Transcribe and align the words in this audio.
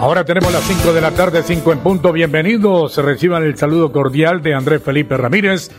Ahora 0.00 0.24
tenemos 0.24 0.50
las 0.50 0.64
5 0.64 0.94
de 0.94 1.02
la 1.02 1.10
tarde, 1.10 1.42
5 1.42 1.72
en 1.72 1.78
punto. 1.80 2.10
Bienvenidos. 2.10 2.96
Reciban 2.96 3.42
el 3.42 3.58
saludo 3.58 3.92
cordial 3.92 4.40
de 4.40 4.54
Andrés 4.54 4.82
Felipe 4.82 5.18
Ramírez, 5.18 5.70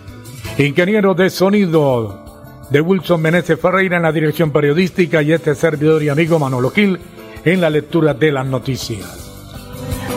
ingeniero 0.59 1.15
de 1.15 1.31
sonido 1.31 2.23
de 2.69 2.81
Wilson 2.81 3.19
Meneses 3.19 3.59
Ferreira 3.59 3.97
en 3.97 4.03
la 4.03 4.11
dirección 4.11 4.51
periodística 4.51 5.23
y 5.23 5.31
este 5.31 5.55
servidor 5.55 6.03
y 6.03 6.09
amigo 6.09 6.37
Manolo 6.37 6.69
Gil 6.69 6.99
en 7.43 7.61
la 7.61 7.71
lectura 7.71 8.13
de 8.13 8.31
las 8.31 8.45
noticias. 8.45 9.31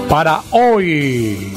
Para 0.06 0.42
hoy, 0.50 1.56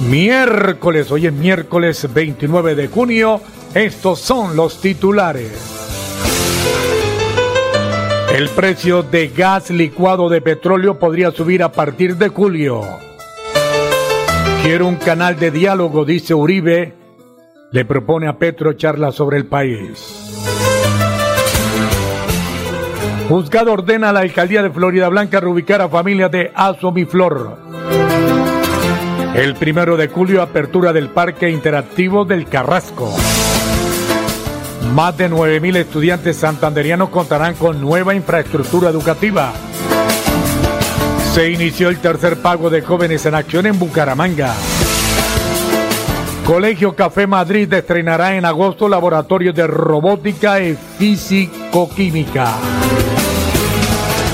miércoles, 0.00 1.12
hoy 1.12 1.28
es 1.28 1.32
miércoles 1.32 2.12
29 2.12 2.74
de 2.74 2.88
junio, 2.88 3.40
estos 3.74 4.18
son 4.18 4.56
los 4.56 4.80
titulares. 4.80 5.76
El 8.36 8.50
precio 8.50 9.02
de 9.02 9.28
gas 9.28 9.70
licuado 9.70 10.28
de 10.28 10.42
petróleo 10.42 10.98
podría 10.98 11.30
subir 11.30 11.62
a 11.62 11.72
partir 11.72 12.18
de 12.18 12.28
julio. 12.28 12.82
Quiero 14.62 14.86
un 14.86 14.96
canal 14.96 15.38
de 15.38 15.50
diálogo, 15.50 16.04
dice 16.04 16.34
Uribe. 16.34 16.92
Le 17.72 17.86
propone 17.86 18.28
a 18.28 18.36
Petro 18.36 18.74
charla 18.74 19.10
sobre 19.10 19.38
el 19.38 19.46
país. 19.46 20.36
Juzgado 23.26 23.72
ordena 23.72 24.10
a 24.10 24.12
la 24.12 24.20
alcaldía 24.20 24.62
de 24.62 24.68
Florida 24.68 25.08
Blanca 25.08 25.40
reubicar 25.40 25.80
a 25.80 25.88
familias 25.88 26.30
de 26.30 26.52
Asomiflor. 26.54 27.56
El 29.34 29.54
primero 29.54 29.96
de 29.96 30.08
julio, 30.08 30.42
apertura 30.42 30.92
del 30.92 31.08
Parque 31.08 31.48
Interactivo 31.48 32.26
del 32.26 32.46
Carrasco. 32.46 33.14
Más 34.96 35.14
de 35.18 35.28
9.000 35.28 35.76
estudiantes 35.76 36.38
santanderianos 36.38 37.10
contarán 37.10 37.54
con 37.56 37.82
nueva 37.82 38.14
infraestructura 38.14 38.88
educativa. 38.88 39.52
Se 41.34 41.50
inició 41.50 41.90
el 41.90 41.98
tercer 41.98 42.40
pago 42.40 42.70
de 42.70 42.80
jóvenes 42.80 43.26
en 43.26 43.34
acción 43.34 43.66
en 43.66 43.78
Bucaramanga. 43.78 44.54
Colegio 46.46 46.96
Café 46.96 47.26
Madrid 47.26 47.70
estrenará 47.74 48.36
en 48.36 48.46
agosto 48.46 48.88
laboratorios 48.88 49.54
de 49.54 49.66
robótica 49.66 50.62
y 50.62 50.78
físico-química. 50.98 52.54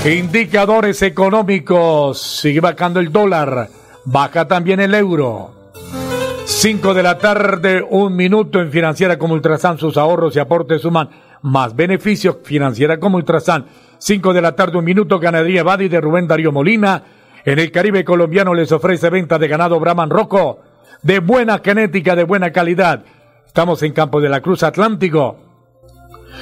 Indicadores 0.04 1.02
económicos. 1.02 2.22
Sigue 2.22 2.60
bajando 2.60 3.00
el 3.00 3.10
dólar. 3.10 3.68
Baja 4.04 4.46
también 4.46 4.78
el 4.78 4.94
euro. 4.94 5.61
5 6.44 6.94
de 6.94 7.02
la 7.02 7.18
tarde, 7.18 7.84
un 7.88 8.14
minuto 8.14 8.60
en 8.60 8.70
Financiera 8.70 9.18
como 9.18 9.34
Ultrasan. 9.34 9.78
Sus 9.78 9.96
ahorros 9.96 10.36
y 10.36 10.38
aportes 10.38 10.82
suman 10.82 11.08
más 11.42 11.74
beneficios. 11.74 12.38
Financiera 12.44 12.98
como 12.98 13.16
Ultrasan. 13.16 13.66
5 13.98 14.32
de 14.32 14.42
la 14.42 14.54
tarde, 14.54 14.78
un 14.78 14.84
minuto. 14.84 15.18
Ganadería 15.18 15.62
Badi 15.62 15.88
de 15.88 16.00
Rubén 16.00 16.26
Darío 16.26 16.52
Molina. 16.52 17.02
En 17.44 17.58
el 17.58 17.70
Caribe 17.70 18.04
colombiano 18.04 18.54
les 18.54 18.70
ofrece 18.72 19.10
venta 19.10 19.38
de 19.38 19.48
ganado 19.48 19.80
Brahman 19.80 20.10
Roco. 20.10 20.60
De 21.02 21.20
buena 21.20 21.60
genética, 21.64 22.14
de 22.14 22.24
buena 22.24 22.52
calidad. 22.52 23.04
Estamos 23.46 23.82
en 23.82 23.92
Campo 23.92 24.20
de 24.20 24.28
la 24.28 24.40
Cruz 24.40 24.62
Atlántico. 24.62 25.36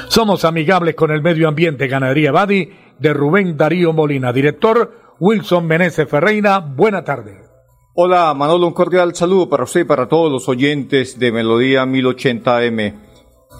Somos 0.08 0.44
amigables 0.44 0.94
con 0.94 1.10
el 1.10 1.22
medio 1.22 1.48
ambiente. 1.48 1.88
Ganadería 1.88 2.32
Badi 2.32 2.70
de 2.98 3.12
Rubén 3.12 3.56
Darío 3.56 3.92
Molina. 3.92 4.32
Director 4.32 5.14
Wilson 5.18 5.66
Meneses 5.66 6.08
Ferreira. 6.08 6.58
Buena 6.58 7.04
tarde. 7.04 7.49
Hola 7.92 8.32
Manolo, 8.34 8.68
un 8.68 8.72
cordial 8.72 9.16
saludo 9.16 9.48
para 9.48 9.64
usted 9.64 9.80
y 9.80 9.84
para 9.84 10.06
todos 10.06 10.30
los 10.30 10.48
oyentes 10.48 11.18
de 11.18 11.32
Melodía 11.32 11.84
1080M. 11.86 12.94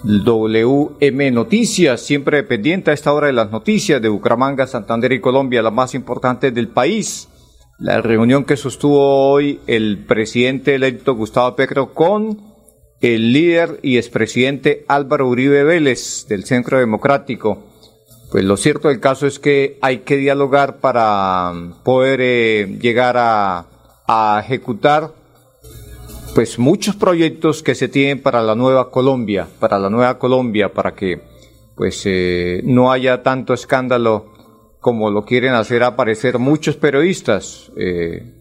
WM 0.05 1.31
Noticias, 1.31 1.99
siempre 1.99 2.41
pendiente 2.43 2.91
a 2.91 2.93
esta 2.93 3.11
hora 3.11 3.27
de 3.27 3.33
las 3.33 3.51
noticias 3.51 4.01
de 4.01 4.07
Bucaramanga, 4.07 4.67
Santander 4.67 5.11
y 5.11 5.19
Colombia, 5.19 5.61
las 5.61 5.73
más 5.73 5.93
importantes 5.95 6.53
del 6.53 6.69
país. 6.69 7.27
La 7.77 8.01
reunión 8.01 8.45
que 8.45 8.55
sostuvo 8.55 9.29
hoy 9.29 9.59
el 9.67 10.05
presidente 10.05 10.75
electo 10.75 11.13
Gustavo 11.13 11.53
Petro 11.57 11.93
con 11.93 12.39
el 13.01 13.33
líder 13.33 13.81
y 13.83 13.97
expresidente 13.97 14.85
Álvaro 14.87 15.27
Uribe 15.27 15.65
Vélez 15.65 16.25
del 16.29 16.45
Centro 16.45 16.79
Democrático. 16.79 17.65
Pues 18.31 18.45
lo 18.45 18.55
cierto 18.55 18.87
del 18.87 19.01
caso 19.01 19.27
es 19.27 19.39
que 19.39 19.77
hay 19.81 19.99
que 19.99 20.15
dialogar 20.15 20.79
para 20.79 21.51
poder 21.83 22.21
eh, 22.21 22.77
llegar 22.79 23.17
a 23.17 23.65
a 24.13 24.41
ejecutar 24.41 25.13
pues 26.35 26.59
muchos 26.59 26.97
proyectos 26.97 27.63
que 27.63 27.75
se 27.75 27.87
tienen 27.87 28.21
para 28.21 28.41
la 28.43 28.55
nueva 28.55 28.91
Colombia, 28.91 29.47
para 29.59 29.79
la 29.79 29.89
nueva 29.89 30.19
Colombia, 30.19 30.73
para 30.73 30.93
que 30.93 31.21
pues 31.75 32.01
eh, 32.05 32.59
no 32.65 32.91
haya 32.91 33.23
tanto 33.23 33.53
escándalo 33.53 34.33
como 34.81 35.11
lo 35.11 35.23
quieren 35.23 35.53
hacer 35.53 35.83
aparecer 35.83 36.39
muchos 36.39 36.75
periodistas, 36.75 37.71
eh, 37.77 38.33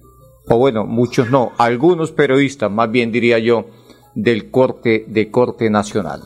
o 0.49 0.57
bueno, 0.57 0.87
muchos 0.87 1.31
no, 1.31 1.53
algunos 1.57 2.11
periodistas, 2.11 2.69
más 2.69 2.91
bien 2.91 3.13
diría 3.13 3.39
yo, 3.39 3.67
del 4.17 4.51
corte 4.51 5.05
de 5.07 5.31
corte 5.31 5.71
nacional. 5.71 6.23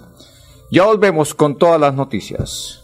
Ya 0.71 0.85
volvemos 0.85 1.35
con 1.35 1.59
todas 1.59 1.79
las 1.79 1.95
noticias. 1.95 2.84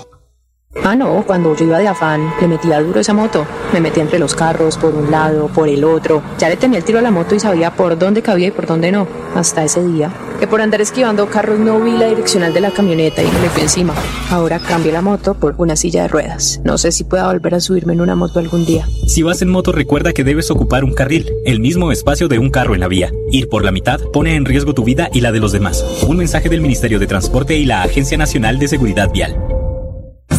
Ah, 0.83 0.95
no, 0.95 1.23
cuando 1.27 1.55
yo 1.55 1.65
iba 1.65 1.79
de 1.79 1.87
afán, 1.87 2.33
le 2.39 2.47
metía 2.47 2.81
duro 2.81 3.01
esa 3.01 3.13
moto. 3.13 3.45
Me 3.73 3.81
metía 3.81 4.03
entre 4.03 4.19
los 4.19 4.33
carros, 4.33 4.77
por 4.77 4.95
un 4.95 5.11
lado, 5.11 5.47
por 5.47 5.67
el 5.67 5.83
otro. 5.83 6.23
Ya 6.39 6.47
le 6.47 6.55
tenía 6.55 6.79
el 6.79 6.85
tiro 6.85 6.99
a 6.99 7.01
la 7.01 7.11
moto 7.11 7.35
y 7.35 7.39
sabía 7.39 7.75
por 7.75 7.99
dónde 7.99 8.21
cabía 8.21 8.47
y 8.47 8.51
por 8.51 8.65
dónde 8.65 8.91
no. 8.91 9.05
Hasta 9.35 9.65
ese 9.65 9.85
día. 9.85 10.11
Que 10.39 10.47
por 10.47 10.61
andar 10.61 10.81
esquivando 10.81 11.27
carros 11.27 11.59
no 11.59 11.79
vi 11.81 11.91
la 11.91 12.07
direccional 12.07 12.53
de 12.53 12.61
la 12.61 12.71
camioneta 12.71 13.21
y 13.21 13.25
me 13.25 13.49
fui 13.49 13.63
encima. 13.63 13.93
Ahora 14.29 14.59
cambio 14.59 14.93
la 14.93 15.01
moto 15.01 15.33
por 15.33 15.55
una 15.57 15.75
silla 15.75 16.03
de 16.03 16.07
ruedas. 16.07 16.61
No 16.63 16.77
sé 16.77 16.91
si 16.91 17.03
pueda 17.03 17.27
volver 17.27 17.55
a 17.55 17.59
subirme 17.59 17.93
en 17.93 18.01
una 18.01 18.15
moto 18.15 18.39
algún 18.39 18.65
día. 18.65 18.87
Si 19.07 19.23
vas 19.23 19.41
en 19.41 19.49
moto, 19.49 19.73
recuerda 19.73 20.13
que 20.13 20.23
debes 20.23 20.49
ocupar 20.51 20.83
un 20.83 20.93
carril, 20.93 21.31
el 21.45 21.59
mismo 21.59 21.91
espacio 21.91 22.27
de 22.29 22.39
un 22.39 22.49
carro 22.49 22.73
en 22.73 22.79
la 22.79 22.87
vía. 22.87 23.11
Ir 23.29 23.49
por 23.49 23.65
la 23.65 23.71
mitad 23.71 23.99
pone 24.13 24.35
en 24.35 24.45
riesgo 24.45 24.73
tu 24.73 24.85
vida 24.85 25.09
y 25.13 25.21
la 25.21 25.31
de 25.31 25.41
los 25.41 25.51
demás. 25.51 25.85
Un 26.07 26.17
mensaje 26.17 26.49
del 26.49 26.61
Ministerio 26.61 26.97
de 26.97 27.07
Transporte 27.07 27.57
y 27.57 27.65
la 27.65 27.83
Agencia 27.83 28.17
Nacional 28.17 28.57
de 28.57 28.69
Seguridad 28.69 29.11
Vial. 29.11 29.60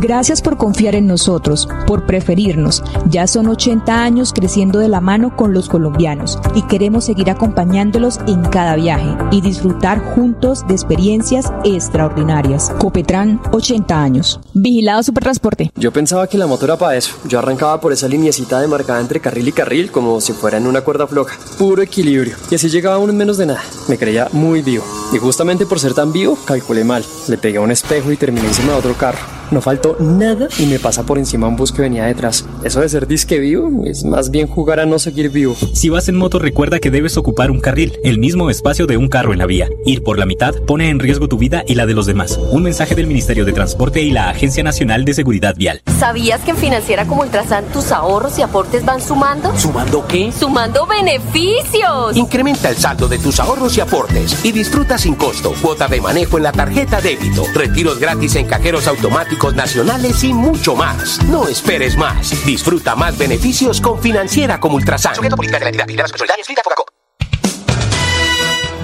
Gracias 0.00 0.42
por 0.42 0.56
confiar 0.56 0.94
en 0.94 1.08
nosotros, 1.08 1.68
por 1.84 2.06
preferirnos. 2.06 2.84
Ya 3.10 3.26
son 3.26 3.48
80 3.48 4.00
años 4.00 4.32
creciendo 4.32 4.78
de 4.78 4.88
la 4.88 5.00
mano 5.00 5.34
con 5.34 5.52
los 5.52 5.68
colombianos 5.68 6.38
y 6.54 6.62
queremos 6.62 7.04
seguir 7.04 7.30
acompañándolos 7.30 8.20
en 8.28 8.42
cada 8.42 8.76
viaje 8.76 9.16
y 9.32 9.40
disfrutar 9.40 9.98
juntos 10.14 10.64
de 10.68 10.74
experiencias 10.74 11.52
extraordinarias. 11.64 12.70
Copetran, 12.78 13.40
80 13.50 14.00
años. 14.00 14.38
Vigilado 14.54 15.02
Supertransporte. 15.02 15.72
Yo 15.74 15.92
pensaba 15.92 16.28
que 16.28 16.38
la 16.38 16.46
moto 16.46 16.66
era 16.66 16.76
para 16.76 16.96
eso. 16.96 17.16
Yo 17.26 17.40
arrancaba 17.40 17.80
por 17.80 17.92
esa 17.92 18.06
lineecita 18.06 18.60
demarcada 18.60 19.00
entre 19.00 19.18
carril 19.18 19.48
y 19.48 19.52
carril 19.52 19.90
como 19.90 20.20
si 20.20 20.32
fuera 20.32 20.58
en 20.58 20.68
una 20.68 20.82
cuerda 20.82 21.08
floja. 21.08 21.36
Puro 21.58 21.82
equilibrio. 21.82 22.36
Y 22.52 22.54
así 22.54 22.68
llegaba 22.68 22.98
uno 22.98 23.10
en 23.10 23.18
menos 23.18 23.36
de 23.36 23.46
nada. 23.46 23.64
Me 23.88 23.98
creía 23.98 24.28
muy 24.30 24.62
vivo. 24.62 24.84
Y 25.12 25.18
justamente 25.18 25.66
por 25.66 25.80
ser 25.80 25.94
tan 25.94 26.12
vivo, 26.12 26.38
calculé 26.44 26.84
mal. 26.84 27.04
Le 27.26 27.36
pegué 27.36 27.58
a 27.58 27.62
un 27.62 27.72
espejo 27.72 28.12
y 28.12 28.16
terminé 28.16 28.46
encima 28.46 28.74
de 28.74 28.78
otro 28.78 28.94
carro. 28.94 29.37
No 29.50 29.62
faltó 29.62 29.96
nada 29.98 30.48
y 30.58 30.66
me 30.66 30.78
pasa 30.78 31.04
por 31.04 31.16
encima 31.16 31.48
un 31.48 31.56
bus 31.56 31.72
que 31.72 31.80
venía 31.80 32.04
detrás. 32.04 32.44
Eso 32.64 32.80
de 32.80 32.88
ser 32.88 33.06
disque 33.06 33.38
vivo 33.38 33.70
es 33.86 34.04
más 34.04 34.30
bien 34.30 34.46
jugar 34.46 34.78
a 34.78 34.84
no 34.84 34.98
seguir 34.98 35.30
vivo. 35.30 35.56
Si 35.72 35.88
vas 35.88 36.08
en 36.08 36.16
moto 36.16 36.38
recuerda 36.38 36.80
que 36.80 36.90
debes 36.90 37.16
ocupar 37.16 37.50
un 37.50 37.60
carril, 37.60 37.98
el 38.04 38.18
mismo 38.18 38.50
espacio 38.50 38.86
de 38.86 38.98
un 38.98 39.08
carro 39.08 39.32
en 39.32 39.38
la 39.38 39.46
vía. 39.46 39.70
Ir 39.86 40.02
por 40.02 40.18
la 40.18 40.26
mitad 40.26 40.54
pone 40.66 40.90
en 40.90 40.98
riesgo 40.98 41.28
tu 41.28 41.38
vida 41.38 41.64
y 41.66 41.76
la 41.76 41.86
de 41.86 41.94
los 41.94 42.04
demás. 42.04 42.38
Un 42.52 42.62
mensaje 42.62 42.94
del 42.94 43.06
Ministerio 43.06 43.46
de 43.46 43.52
Transporte 43.52 44.02
y 44.02 44.10
la 44.10 44.28
Agencia 44.28 44.62
Nacional 44.62 45.06
de 45.06 45.14
Seguridad 45.14 45.54
Vial. 45.56 45.80
¿Sabías 45.98 46.42
que 46.42 46.50
en 46.50 46.58
Financiera 46.58 47.06
como 47.06 47.22
Ultrasan 47.22 47.64
tus 47.72 47.90
ahorros 47.90 48.38
y 48.38 48.42
aportes 48.42 48.84
van 48.84 49.00
sumando? 49.00 49.56
¿Sumando 49.56 50.06
qué? 50.06 50.30
¡Sumando 50.30 50.86
beneficios! 50.86 52.16
Incrementa 52.16 52.68
el 52.68 52.76
saldo 52.76 53.08
de 53.08 53.18
tus 53.18 53.40
ahorros 53.40 53.76
y 53.78 53.80
aportes 53.80 54.44
y 54.44 54.52
disfruta 54.52 54.98
sin 54.98 55.14
costo 55.14 55.54
cuota 55.62 55.88
de 55.88 56.00
manejo 56.00 56.36
en 56.36 56.44
la 56.44 56.52
tarjeta 56.52 57.00
débito, 57.00 57.44
retiros 57.54 57.98
gratis 57.98 58.36
en 58.36 58.46
cajeros 58.46 58.86
automáticos 58.86 59.37
nacionales 59.54 60.24
y 60.24 60.34
mucho 60.34 60.74
más. 60.74 61.22
No 61.24 61.46
esperes 61.46 61.96
más. 61.96 62.44
Disfruta 62.44 62.96
más 62.96 63.16
beneficios 63.16 63.80
con 63.80 64.00
Financiera 64.00 64.58
como 64.60 64.76
Ultrasan. 64.76 65.14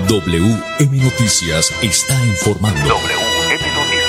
WM 0.09 1.03
Noticias 1.03 1.73
está 1.83 2.15
informando. 2.25 2.81
WM 2.89 3.67
Noticias. 3.75 4.05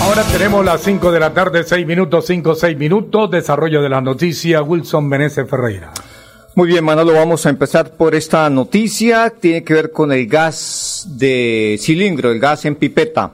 Ahora 0.00 0.24
tenemos 0.24 0.64
las 0.64 0.82
5 0.82 1.12
de 1.12 1.20
la 1.20 1.32
tarde, 1.32 1.62
6 1.64 1.86
minutos, 1.86 2.26
5, 2.26 2.56
6 2.56 2.76
minutos. 2.76 3.30
Desarrollo 3.30 3.80
de 3.82 3.88
la 3.88 4.00
noticia, 4.00 4.62
Wilson 4.62 5.06
Meneses 5.06 5.48
Ferreira. 5.48 5.92
Muy 6.54 6.66
bien, 6.68 6.84
Manolo, 6.84 7.14
vamos 7.14 7.46
a 7.46 7.50
empezar 7.50 7.92
por 7.92 8.14
esta 8.14 8.50
noticia. 8.50 9.30
Tiene 9.30 9.64
que 9.64 9.72
ver 9.72 9.90
con 9.90 10.12
el 10.12 10.26
gas 10.26 11.06
de 11.08 11.78
cilindro, 11.80 12.30
el 12.30 12.40
gas 12.40 12.64
en 12.66 12.74
pipeta. 12.74 13.32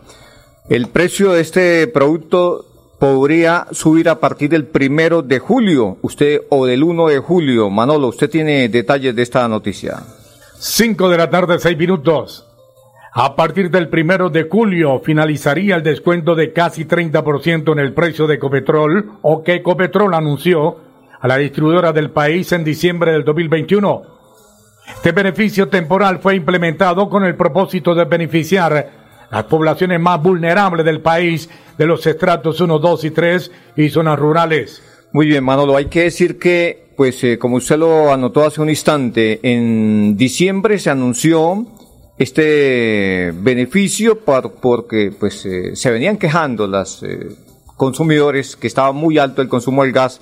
El 0.68 0.88
precio 0.88 1.32
de 1.32 1.40
este 1.40 1.86
producto 1.86 2.66
podría 2.98 3.68
subir 3.70 4.10
a 4.10 4.20
partir 4.20 4.50
del 4.50 4.66
primero 4.66 5.22
de 5.22 5.38
julio, 5.38 5.96
usted, 6.02 6.42
o 6.50 6.66
del 6.66 6.82
1 6.82 7.06
de 7.06 7.18
julio. 7.20 7.70
Manolo, 7.70 8.08
usted 8.08 8.28
tiene 8.28 8.68
detalles 8.68 9.16
de 9.16 9.22
esta 9.22 9.48
noticia. 9.48 10.02
5 10.58 11.08
de 11.08 11.16
la 11.16 11.30
tarde, 11.30 11.58
6 11.58 11.78
minutos. 11.78 12.46
A 13.14 13.34
partir 13.34 13.70
del 13.70 13.88
primero 13.88 14.28
de 14.28 14.42
julio 14.42 15.00
finalizaría 15.02 15.76
el 15.76 15.82
descuento 15.82 16.34
de 16.34 16.52
casi 16.52 16.84
30% 16.84 17.72
en 17.72 17.78
el 17.78 17.94
precio 17.94 18.26
de 18.26 18.38
Copetrol, 18.38 19.12
o 19.22 19.42
que 19.42 19.62
Copetrol 19.62 20.12
anunció 20.12 20.76
a 21.18 21.26
la 21.26 21.38
distribuidora 21.38 21.94
del 21.94 22.10
país 22.10 22.52
en 22.52 22.62
diciembre 22.62 23.12
del 23.12 23.24
2021. 23.24 24.02
Este 24.86 25.12
beneficio 25.12 25.68
temporal 25.68 26.18
fue 26.18 26.34
implementado 26.34 27.08
con 27.08 27.24
el 27.24 27.36
propósito 27.36 27.94
de 27.94 28.04
beneficiar 28.04 28.97
las 29.30 29.44
poblaciones 29.44 30.00
más 30.00 30.22
vulnerables 30.22 30.84
del 30.84 31.00
país, 31.00 31.48
de 31.76 31.86
los 31.86 32.06
estratos 32.06 32.60
1, 32.60 32.78
2 32.78 33.04
y 33.04 33.10
3 33.10 33.50
y 33.76 33.88
zonas 33.90 34.18
rurales. 34.18 34.82
Muy 35.12 35.26
bien, 35.26 35.44
Manolo, 35.44 35.76
hay 35.76 35.86
que 35.86 36.04
decir 36.04 36.38
que, 36.38 36.92
pues, 36.96 37.22
eh, 37.24 37.38
como 37.38 37.56
usted 37.56 37.78
lo 37.78 38.12
anotó 38.12 38.44
hace 38.44 38.60
un 38.60 38.70
instante, 38.70 39.40
en 39.42 40.16
diciembre 40.16 40.78
se 40.78 40.90
anunció 40.90 41.66
este 42.18 43.32
beneficio 43.34 44.20
porque, 44.20 45.12
pues, 45.18 45.46
eh, 45.46 45.76
se 45.76 45.90
venían 45.90 46.16
quejando 46.16 46.66
las 46.66 47.02
eh, 47.02 47.28
consumidores 47.76 48.56
que 48.56 48.66
estaba 48.66 48.92
muy 48.92 49.18
alto 49.18 49.40
el 49.40 49.48
consumo 49.48 49.84
del 49.84 49.92
gas 49.92 50.20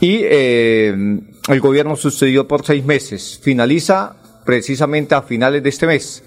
y 0.00 0.24
el 0.24 1.60
gobierno 1.60 1.94
sucedió 1.94 2.48
por 2.48 2.64
seis 2.64 2.84
meses. 2.84 3.38
Finaliza 3.40 4.16
precisamente 4.44 5.14
a 5.14 5.22
finales 5.22 5.62
de 5.62 5.68
este 5.68 5.86
mes 5.86 6.24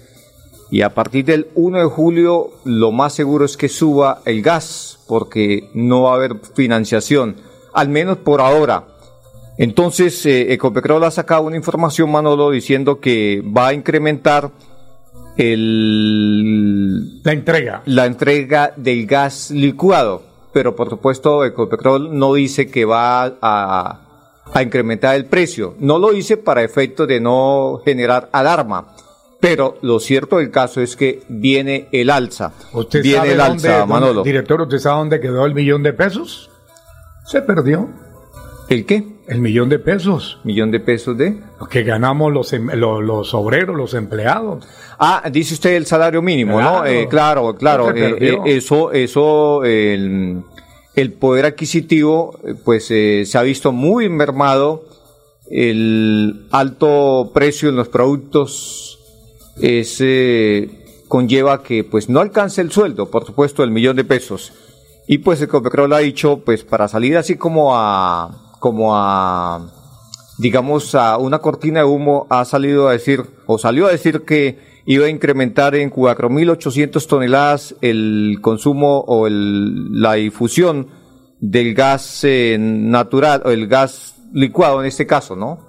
y 0.70 0.82
a 0.82 0.94
partir 0.94 1.24
del 1.24 1.48
1 1.54 1.78
de 1.78 1.84
julio 1.84 2.50
lo 2.64 2.90
más 2.90 3.12
seguro 3.14 3.44
es 3.44 3.56
que 3.56 3.68
suba 3.68 4.20
el 4.24 4.42
gas 4.42 4.98
porque 5.06 5.70
no 5.74 6.02
va 6.02 6.12
a 6.12 6.14
haber 6.16 6.36
financiación, 6.54 7.36
al 7.72 7.88
menos 7.88 8.18
por 8.18 8.40
ahora. 8.40 8.84
Entonces, 9.58 10.26
eh, 10.26 10.52
Ecopetrol 10.52 11.04
ha 11.04 11.10
sacado 11.10 11.42
una 11.42 11.56
información, 11.56 12.10
Manolo, 12.10 12.50
diciendo 12.50 13.00
que 13.00 13.42
va 13.56 13.68
a 13.68 13.74
incrementar 13.74 14.50
el, 15.36 17.22
la 17.22 17.32
entrega. 17.32 17.82
La 17.86 18.06
entrega 18.06 18.72
del 18.76 19.06
gas 19.06 19.50
licuado. 19.50 20.22
Pero 20.52 20.74
por 20.74 20.90
supuesto, 20.90 21.44
Ecopetrol 21.44 22.18
no 22.18 22.34
dice 22.34 22.68
que 22.70 22.84
va 22.84 23.36
a, 23.40 24.00
a 24.52 24.62
incrementar 24.62 25.14
el 25.14 25.26
precio. 25.26 25.74
No 25.78 25.98
lo 25.98 26.12
dice 26.12 26.36
para 26.36 26.62
efecto 26.62 27.06
de 27.06 27.20
no 27.20 27.80
generar 27.84 28.28
alarma 28.32 28.95
pero 29.40 29.76
lo 29.82 30.00
cierto 30.00 30.38
del 30.38 30.50
caso 30.50 30.80
es 30.80 30.96
que 30.96 31.22
viene 31.28 31.88
el 31.92 32.10
alza. 32.10 32.52
¿Usted 32.72 33.02
viene 33.02 33.18
sabe 33.18 33.32
el 33.32 33.40
alza, 33.40 33.78
dónde, 33.78 33.92
Manolo. 33.92 34.22
director, 34.22 34.60
¿usted 34.62 34.78
sabe 34.78 34.98
dónde 34.98 35.20
quedó 35.20 35.44
el 35.46 35.54
millón 35.54 35.82
de 35.82 35.92
pesos? 35.92 36.50
Se 37.26 37.42
perdió. 37.42 37.88
¿El 38.68 38.84
qué? 38.86 39.04
El 39.28 39.40
millón 39.40 39.68
de 39.68 39.78
pesos. 39.78 40.38
¿Millón 40.44 40.70
de 40.70 40.80
pesos 40.80 41.16
de? 41.18 41.40
Lo 41.60 41.66
que 41.68 41.82
ganamos 41.82 42.32
los, 42.32 42.52
em, 42.52 42.68
los, 42.74 43.02
los 43.02 43.34
obreros, 43.34 43.76
los 43.76 43.94
empleados. 43.94 44.66
Ah, 44.98 45.22
dice 45.30 45.54
usted 45.54 45.74
el 45.76 45.86
salario 45.86 46.22
mínimo, 46.22 46.58
Claro. 46.58 46.78
¿no? 46.78 46.86
Eh, 46.86 47.06
claro, 47.08 47.54
claro. 47.56 47.94
Eh, 47.94 48.16
eh, 48.20 48.38
eso, 48.46 48.92
eso, 48.92 49.64
el, 49.64 50.42
el 50.94 51.12
poder 51.12 51.44
adquisitivo, 51.46 52.38
eh, 52.44 52.54
pues 52.64 52.88
eh, 52.90 53.24
se 53.26 53.36
ha 53.38 53.42
visto 53.42 53.70
muy 53.72 54.08
mermado. 54.08 54.84
El 55.50 56.46
alto 56.50 57.30
precio 57.32 57.68
en 57.68 57.76
los 57.76 57.88
productos 57.88 58.95
es, 59.60 60.02
conlleva 61.08 61.62
que 61.62 61.84
pues 61.84 62.08
no 62.08 62.20
alcance 62.20 62.60
el 62.60 62.72
sueldo, 62.72 63.10
por 63.10 63.24
supuesto, 63.24 63.62
el 63.62 63.70
millón 63.70 63.96
de 63.96 64.04
pesos. 64.04 64.52
Y 65.06 65.18
pues 65.18 65.40
el 65.40 65.48
Copetrol 65.48 65.92
ha 65.92 65.98
dicho, 65.98 66.42
pues 66.44 66.64
para 66.64 66.88
salir 66.88 67.16
así 67.16 67.36
como 67.36 67.76
a, 67.76 68.56
como 68.58 68.96
a, 68.96 69.70
digamos, 70.38 70.94
a 70.94 71.16
una 71.16 71.38
cortina 71.38 71.80
de 71.80 71.86
humo, 71.86 72.26
ha 72.28 72.44
salido 72.44 72.88
a 72.88 72.92
decir, 72.92 73.24
o 73.46 73.58
salió 73.58 73.86
a 73.86 73.92
decir 73.92 74.22
que 74.22 74.58
iba 74.84 75.06
a 75.06 75.10
incrementar 75.10 75.74
en 75.74 75.90
4.800 75.90 77.06
toneladas 77.06 77.76
el 77.80 78.38
consumo 78.40 79.00
o 79.06 79.26
el, 79.26 80.00
la 80.00 80.14
difusión 80.14 80.88
del 81.40 81.74
gas 81.74 82.24
eh, 82.24 82.56
natural, 82.58 83.42
o 83.44 83.50
el 83.50 83.68
gas 83.68 84.16
licuado 84.32 84.80
en 84.80 84.86
este 84.86 85.06
caso, 85.06 85.36
¿no? 85.36 85.65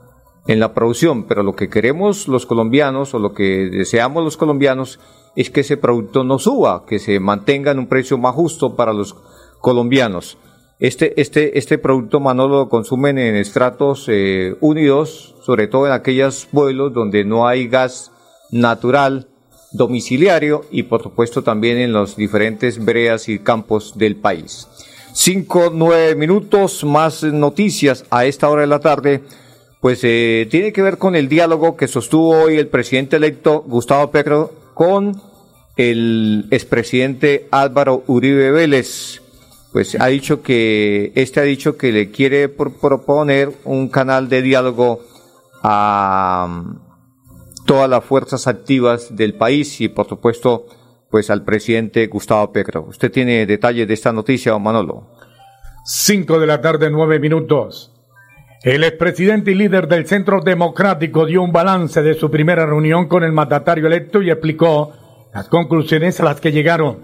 En 0.47 0.59
la 0.59 0.73
producción, 0.73 1.23
pero 1.23 1.43
lo 1.43 1.55
que 1.55 1.69
queremos 1.69 2.27
los 2.27 2.45
colombianos 2.45 3.13
o 3.13 3.19
lo 3.19 3.33
que 3.33 3.69
deseamos 3.69 4.23
los 4.23 4.37
colombianos 4.37 4.99
es 5.35 5.49
que 5.49 5.61
ese 5.61 5.77
producto 5.77 6.23
no 6.23 6.39
suba, 6.39 6.85
que 6.87 6.99
se 6.99 7.19
mantenga 7.19 7.71
en 7.71 7.79
un 7.79 7.87
precio 7.87 8.17
más 8.17 8.33
justo 8.33 8.75
para 8.75 8.93
los 8.93 9.15
colombianos. 9.59 10.37
Este, 10.79 11.19
este, 11.19 11.57
este 11.57 11.77
producto, 11.77 12.19
Manolo, 12.19 12.59
lo 12.59 12.69
consumen 12.69 13.17
en 13.17 13.35
estratos 13.35 14.05
eh, 14.07 14.55
unidos, 14.61 15.35
sobre 15.41 15.67
todo 15.67 15.87
en 15.87 15.93
aquellos 15.93 16.45
pueblos 16.45 16.93
donde 16.93 17.25
no 17.25 17.47
hay 17.47 17.67
gas 17.67 18.11
natural 18.51 19.27
domiciliario 19.73 20.61
y 20.71 20.83
por 20.83 21.03
supuesto 21.03 21.43
también 21.43 21.77
en 21.77 21.93
los 21.93 22.15
diferentes 22.15 22.83
breas 22.83 23.27
y 23.27 23.39
campos 23.39 23.97
del 23.97 24.15
país. 24.15 24.67
Cinco, 25.13 25.71
nueve 25.73 26.15
minutos, 26.15 26.83
más 26.83 27.23
noticias 27.23 28.05
a 28.11 28.25
esta 28.25 28.49
hora 28.49 28.61
de 28.61 28.67
la 28.67 28.79
tarde 28.79 29.23
pues 29.81 29.99
eh, 30.03 30.47
tiene 30.49 30.73
que 30.73 30.81
ver 30.81 30.97
con 30.97 31.15
el 31.15 31.29
diálogo 31.29 31.77
que 31.77 31.87
sostuvo 31.87 32.31
hoy 32.31 32.57
el 32.57 32.67
presidente 32.67 33.17
electo 33.17 33.63
Gustavo 33.67 34.09
Petro 34.11 34.53
con 34.73 35.21
el 35.75 36.45
expresidente 36.49 37.47
Álvaro 37.51 38.03
Uribe 38.07 38.51
Vélez. 38.51 39.21
Pues 39.71 39.95
ha 39.99 40.07
dicho 40.07 40.41
que, 40.41 41.11
este 41.15 41.39
ha 41.39 41.43
dicho 41.43 41.77
que 41.77 41.91
le 41.91 42.09
quiere 42.09 42.49
proponer 42.49 43.51
un 43.63 43.89
canal 43.89 44.29
de 44.29 44.41
diálogo 44.41 45.01
a 45.61 46.47
mm, 46.49 47.65
todas 47.65 47.89
las 47.89 48.03
fuerzas 48.03 48.47
activas 48.47 49.15
del 49.15 49.35
país 49.35 49.79
y 49.81 49.89
por 49.89 50.07
supuesto 50.07 50.65
pues 51.11 51.29
al 51.29 51.43
presidente 51.43 52.07
Gustavo 52.07 52.51
Petro. 52.51 52.85
¿Usted 52.89 53.11
tiene 53.11 53.45
detalles 53.45 53.87
de 53.87 53.93
esta 53.93 54.11
noticia, 54.11 54.51
don 54.53 54.63
Manolo? 54.63 55.07
Cinco 55.85 56.39
de 56.39 56.47
la 56.47 56.59
tarde, 56.59 56.89
nueve 56.89 57.19
minutos. 57.19 57.96
El 58.63 58.83
expresidente 58.83 59.51
y 59.51 59.55
líder 59.55 59.87
del 59.87 60.07
Centro 60.07 60.41
Democrático 60.41 61.27
dio 61.27 61.43
un 61.43 61.51
balance 61.51 62.01
de 62.01 62.15
su 62.15 62.31
primera 62.31 62.65
reunión 62.65 63.07
con 63.07 63.23
el 63.23 63.31
mandatario 63.31 63.85
electo 63.85 64.23
y 64.23 64.31
explicó 64.31 64.93
las 65.31 65.47
conclusiones 65.47 66.19
a 66.19 66.23
las 66.23 66.41
que 66.41 66.51
llegaron. 66.51 66.97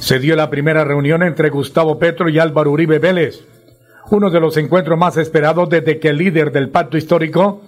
Se 0.00 0.18
dio 0.18 0.34
la 0.34 0.48
primera 0.48 0.82
reunión 0.82 1.22
entre 1.22 1.50
Gustavo 1.50 1.98
Petro 1.98 2.30
y 2.30 2.38
Álvaro 2.38 2.70
Uribe 2.70 2.98
Vélez, 2.98 3.46
uno 4.10 4.30
de 4.30 4.40
los 4.40 4.56
encuentros 4.56 4.98
más 4.98 5.18
esperados 5.18 5.68
desde 5.68 5.98
que 5.98 6.08
el 6.08 6.16
líder 6.16 6.52
del 6.52 6.70
pacto 6.70 6.96
histórico 6.96 7.60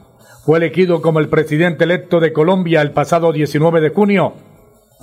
fue 0.47 0.57
elegido 0.57 1.03
como 1.03 1.21
el 1.21 1.29
presidente 1.29 1.85
electo 1.85 2.21
de 2.21 2.33
Colombia 2.33 2.81
el 2.81 2.93
pasado 2.93 3.33
19 3.33 3.83
de 3.83 3.91
junio. 3.91 4.33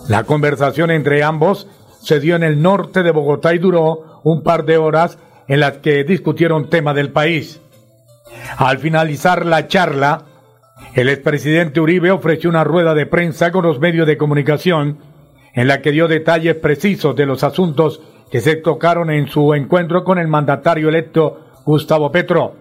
La 0.10 0.24
conversación 0.24 0.89
entre 0.89 1.22
ambos 1.22 1.67
se 2.01 2.20
dio 2.20 2.36
en 2.36 2.41
el 2.41 2.63
norte 2.63 3.03
de 3.03 3.12
Bogotá 3.12 3.53
y 3.53 3.60
duró 3.60 4.22
un 4.24 4.41
par 4.41 4.65
de 4.65 4.77
horas 4.77 5.20
en 5.48 5.60
las 5.60 5.77
que 5.77 6.03
discutieron 6.03 6.70
tema 6.70 6.96
del 6.96 7.12
país. 7.12 7.62
Al 8.57 8.77
finalizar 8.79 9.45
la 9.45 9.67
charla, 9.67 10.25
el 10.93 11.09
expresidente 11.09 11.79
Uribe 11.79 12.11
ofreció 12.11 12.50
una 12.50 12.63
rueda 12.63 12.93
de 12.93 13.05
prensa 13.05 13.51
con 13.51 13.65
los 13.65 13.79
medios 13.79 14.07
de 14.07 14.17
comunicación 14.17 14.97
en 15.53 15.67
la 15.67 15.81
que 15.81 15.91
dio 15.91 16.07
detalles 16.07 16.55
precisos 16.55 17.15
de 17.15 17.25
los 17.25 17.43
asuntos 17.43 18.01
que 18.31 18.41
se 18.41 18.55
tocaron 18.55 19.09
en 19.09 19.27
su 19.27 19.53
encuentro 19.53 20.03
con 20.03 20.17
el 20.17 20.27
mandatario 20.27 20.89
electo 20.89 21.39
Gustavo 21.65 22.11
Petro. 22.11 22.55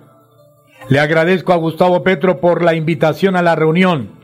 Le 0.88 0.98
agradezco 0.98 1.52
a 1.52 1.56
Gustavo 1.56 2.02
Petro 2.02 2.40
por 2.40 2.62
la 2.62 2.74
invitación 2.74 3.36
a 3.36 3.42
la 3.42 3.54
reunión. 3.54 4.18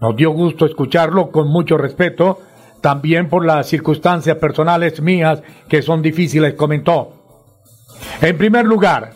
Nos 0.00 0.16
dio 0.16 0.30
gusto 0.30 0.66
escucharlo 0.66 1.30
con 1.30 1.48
mucho 1.48 1.76
respeto, 1.76 2.40
también 2.80 3.28
por 3.28 3.44
las 3.44 3.68
circunstancias 3.68 4.36
personales 4.36 5.00
mías 5.00 5.42
que 5.68 5.82
son 5.82 6.02
difíciles, 6.02 6.54
comentó. 6.54 7.12
En 8.20 8.36
primer 8.36 8.64
lugar, 8.64 9.12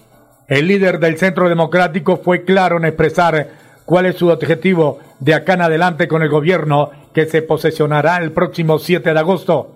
el 0.59 0.68
líder 0.68 0.99
del 0.99 1.18
Centro 1.18 1.49
Democrático 1.49 2.16
fue 2.16 2.44
claro 2.44 2.76
en 2.76 2.85
expresar 2.85 3.49
cuál 3.85 4.06
es 4.06 4.16
su 4.16 4.28
objetivo 4.28 4.99
de 5.21 5.35
acá 5.35 5.54
en 5.54 5.62
adelante 5.62 6.09
con 6.09 6.23
el 6.23 6.28
gobierno 6.28 6.90
que 7.12 7.26
se 7.26 7.42
posesionará 7.42 8.18
el 8.18 8.32
próximo 8.32 8.78
7 8.78 9.12
de 9.12 9.18
agosto. 9.18 9.75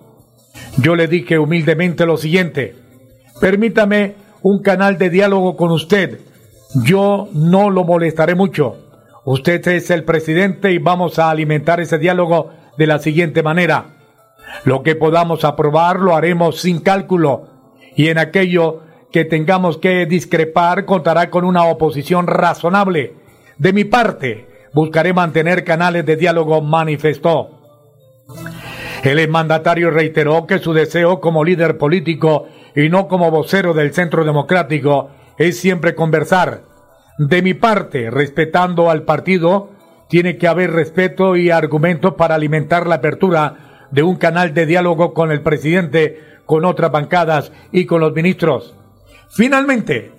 Yo 0.79 0.97
le 0.97 1.07
dije 1.07 1.39
humildemente 1.39 2.07
lo 2.07 2.17
siguiente, 2.17 2.75
permítame 3.41 4.15
un 4.43 4.63
canal 4.63 4.99
de 4.99 5.11
diálogo 5.11 5.57
con 5.57 5.71
usted 5.71 6.21
yo 6.75 7.29
no 7.33 7.71
lo 7.71 7.85
molestaré 7.85 8.35
mucho. 8.35 8.77
Usted 9.25 9.67
es 9.69 9.91
el 9.91 10.05
presidente 10.05 10.73
y 10.73 10.79
vamos 10.79 11.19
a 11.19 11.31
alimentar 11.31 11.81
ese 11.81 11.99
diálogo 11.99 12.51
de 12.77 12.87
la 12.87 12.99
siguiente 12.99 13.43
manera. 13.43 13.87
Lo 14.65 14.83
que 14.83 14.95
podamos 14.95 15.45
aprobar 15.45 15.99
lo 16.01 16.15
haremos 16.15 16.61
sin 16.61 16.81
cálculo 16.81 17.49
y 17.97 18.09
en 18.09 18.19
aquello 18.19 18.83
que 19.17 19.25
tengamos 19.25 19.79
que 19.79 20.05
discrepar 20.05 20.85
contará 20.85 21.31
con 21.31 21.47
una 21.47 21.65
oposición 21.65 22.27
razonable. 22.27 23.15
De 23.57 23.73
mi 23.73 23.85
parte, 23.85 24.47
buscaré 24.75 25.15
mantener 25.15 25.65
canales 25.65 26.05
de 26.05 26.17
diálogo, 26.17 26.61
manifestó. 26.61 27.49
El 29.03 29.27
mandatario 29.31 29.91
reiteró 29.91 30.47
que 30.47 30.59
su 30.59 30.75
deseo 30.75 31.23
como 31.23 31.45
líder 31.45 31.79
político 31.79 32.47
y 32.75 32.91
no 32.91 33.09
como 33.09 33.31
vocero 33.31 33.73
del 33.73 33.95
Centro 33.95 34.23
Democrático 34.23 35.09
es 35.39 35.59
siempre 35.59 35.95
conversar. 35.95 36.65
De 37.17 37.41
mi 37.41 37.55
parte, 37.55 38.11
respetando 38.11 38.91
al 38.91 39.05
partido, 39.05 39.71
tiene 40.11 40.37
que 40.37 40.47
haber 40.47 40.73
respeto 40.73 41.37
y 41.37 41.49
argumentos 41.49 42.17
para 42.17 42.35
alimentar 42.35 42.87
la 42.87 42.97
apertura 42.97 43.87
de 43.91 44.03
un 44.03 44.17
canal 44.17 44.53
de 44.53 44.67
diálogo 44.67 45.15
con 45.15 45.33
el 45.33 45.41
presidente, 45.41 46.21
con 46.45 46.67
otras 46.67 46.93
bancadas 46.93 47.51
y 47.73 47.87
con 47.87 48.03
los 48.03 48.13
ministros. 48.13 48.76
Finalmente, 49.31 50.13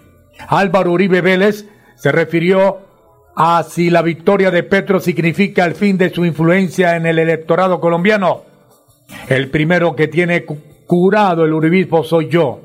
Álvaro 0.48 0.92
Uribe 0.92 1.22
Vélez 1.22 1.66
se 1.96 2.12
refirió 2.12 2.80
a 3.36 3.64
si 3.64 3.90
la 3.90 4.02
victoria 4.02 4.52
de 4.52 4.64
Petro 4.64 5.00
significa 5.00 5.66
el 5.66 5.76
fin 5.76 5.98
de 5.98 6.10
su 6.14 6.26
influencia 6.26 6.96
en 6.96 7.06
el 7.06 7.20
electorado 7.20 7.80
colombiano. 7.80 8.44
El 9.30 9.50
primero 9.50 9.96
que 9.96 10.08
tiene 10.08 10.46
curado 10.86 11.46
el 11.46 11.54
uribismo 11.54 12.04
soy 12.04 12.30
yo 12.30 12.62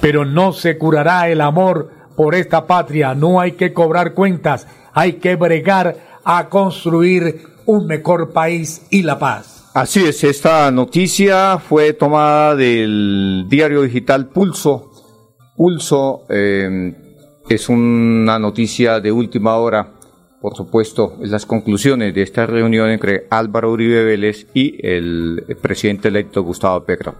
pero 0.00 0.24
no 0.24 0.52
se 0.52 0.78
curará 0.78 1.28
el 1.28 1.40
amor 1.40 1.90
por 2.16 2.34
esta 2.34 2.66
patria. 2.66 3.14
No 3.14 3.40
hay 3.40 3.52
que 3.52 3.72
cobrar 3.72 4.14
cuentas, 4.14 4.66
hay 4.92 5.14
que 5.14 5.36
bregar 5.36 5.96
a 6.24 6.48
construir 6.48 7.42
un 7.66 7.86
mejor 7.86 8.32
país 8.32 8.82
y 8.90 9.02
la 9.02 9.18
paz. 9.18 9.70
Así 9.74 10.04
es, 10.04 10.24
esta 10.24 10.70
noticia 10.70 11.58
fue 11.58 11.92
tomada 11.92 12.56
del 12.56 13.46
diario 13.48 13.82
digital 13.82 14.26
Pulso. 14.26 14.89
Pulso 15.60 16.24
eh, 16.30 16.94
es 17.46 17.68
una 17.68 18.38
noticia 18.38 18.98
de 18.98 19.12
última 19.12 19.56
hora, 19.56 19.92
por 20.40 20.56
supuesto, 20.56 21.18
es 21.22 21.28
las 21.28 21.44
conclusiones 21.44 22.14
de 22.14 22.22
esta 22.22 22.46
reunión 22.46 22.88
entre 22.88 23.26
Álvaro 23.28 23.70
Uribe 23.70 24.02
Vélez 24.02 24.46
y 24.54 24.78
el 24.82 25.44
presidente 25.60 26.08
electo 26.08 26.42
Gustavo 26.42 26.82
Petro. 26.82 27.16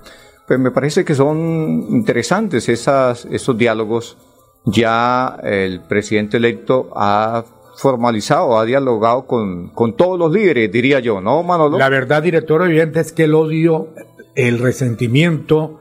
Pues 0.49 0.59
me 0.59 0.71
parece 0.71 1.05
que 1.05 1.15
son 1.15 1.85
interesantes 1.91 2.71
esas, 2.71 3.27
esos 3.27 3.59
diálogos. 3.59 4.17
Ya 4.65 5.39
el 5.43 5.83
presidente 5.83 6.39
electo 6.39 6.89
ha 6.97 7.45
formalizado, 7.77 8.59
ha 8.59 8.65
dialogado 8.65 9.27
con, 9.27 9.69
con 9.69 9.99
todos 9.99 10.19
los 10.19 10.33
líderes, 10.33 10.73
diría 10.73 11.01
yo, 11.01 11.21
¿no, 11.21 11.43
Manolo? 11.43 11.77
La 11.77 11.91
verdad, 11.91 12.23
director 12.23 12.63
evidente, 12.65 13.01
es 13.01 13.13
que 13.13 13.25
el 13.25 13.35
odio, 13.35 13.89
el 14.35 14.61
resentimiento 14.61 15.79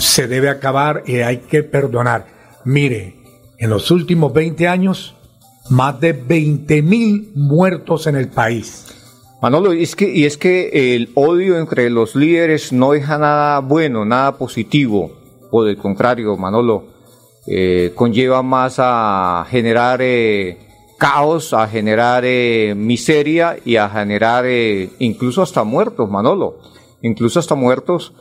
se 0.00 0.26
debe 0.26 0.48
acabar 0.48 1.02
y 1.06 1.16
hay 1.16 1.38
que 1.38 1.62
perdonar. 1.62 2.26
Mire, 2.64 3.16
en 3.58 3.70
los 3.70 3.90
últimos 3.90 4.32
20 4.32 4.66
años, 4.66 5.14
más 5.68 6.00
de 6.00 6.14
20 6.14 6.82
mil 6.82 7.30
muertos 7.34 8.06
en 8.06 8.16
el 8.16 8.28
país. 8.28 8.86
Manolo, 9.42 9.72
es 9.72 9.94
que, 9.94 10.10
y 10.10 10.24
es 10.24 10.36
que 10.36 10.94
el 10.94 11.10
odio 11.14 11.58
entre 11.58 11.88
los 11.90 12.14
líderes 12.14 12.72
no 12.72 12.92
deja 12.92 13.18
nada 13.18 13.60
bueno, 13.60 14.04
nada 14.04 14.36
positivo. 14.36 15.12
O 15.50 15.64
del 15.64 15.76
contrario, 15.76 16.36
Manolo, 16.36 16.84
eh, 17.46 17.92
conlleva 17.94 18.42
más 18.42 18.76
a 18.78 19.46
generar 19.50 20.00
eh, 20.02 20.58
caos, 20.98 21.52
a 21.52 21.68
generar 21.68 22.24
eh, 22.24 22.74
miseria 22.76 23.58
y 23.64 23.76
a 23.76 23.88
generar 23.88 24.46
incluso 24.98 25.42
hasta 25.42 25.64
muertos, 25.64 26.10
Manolo. 26.10 26.58
Incluso 27.02 27.38
hasta 27.38 27.54
muertos. 27.54 28.14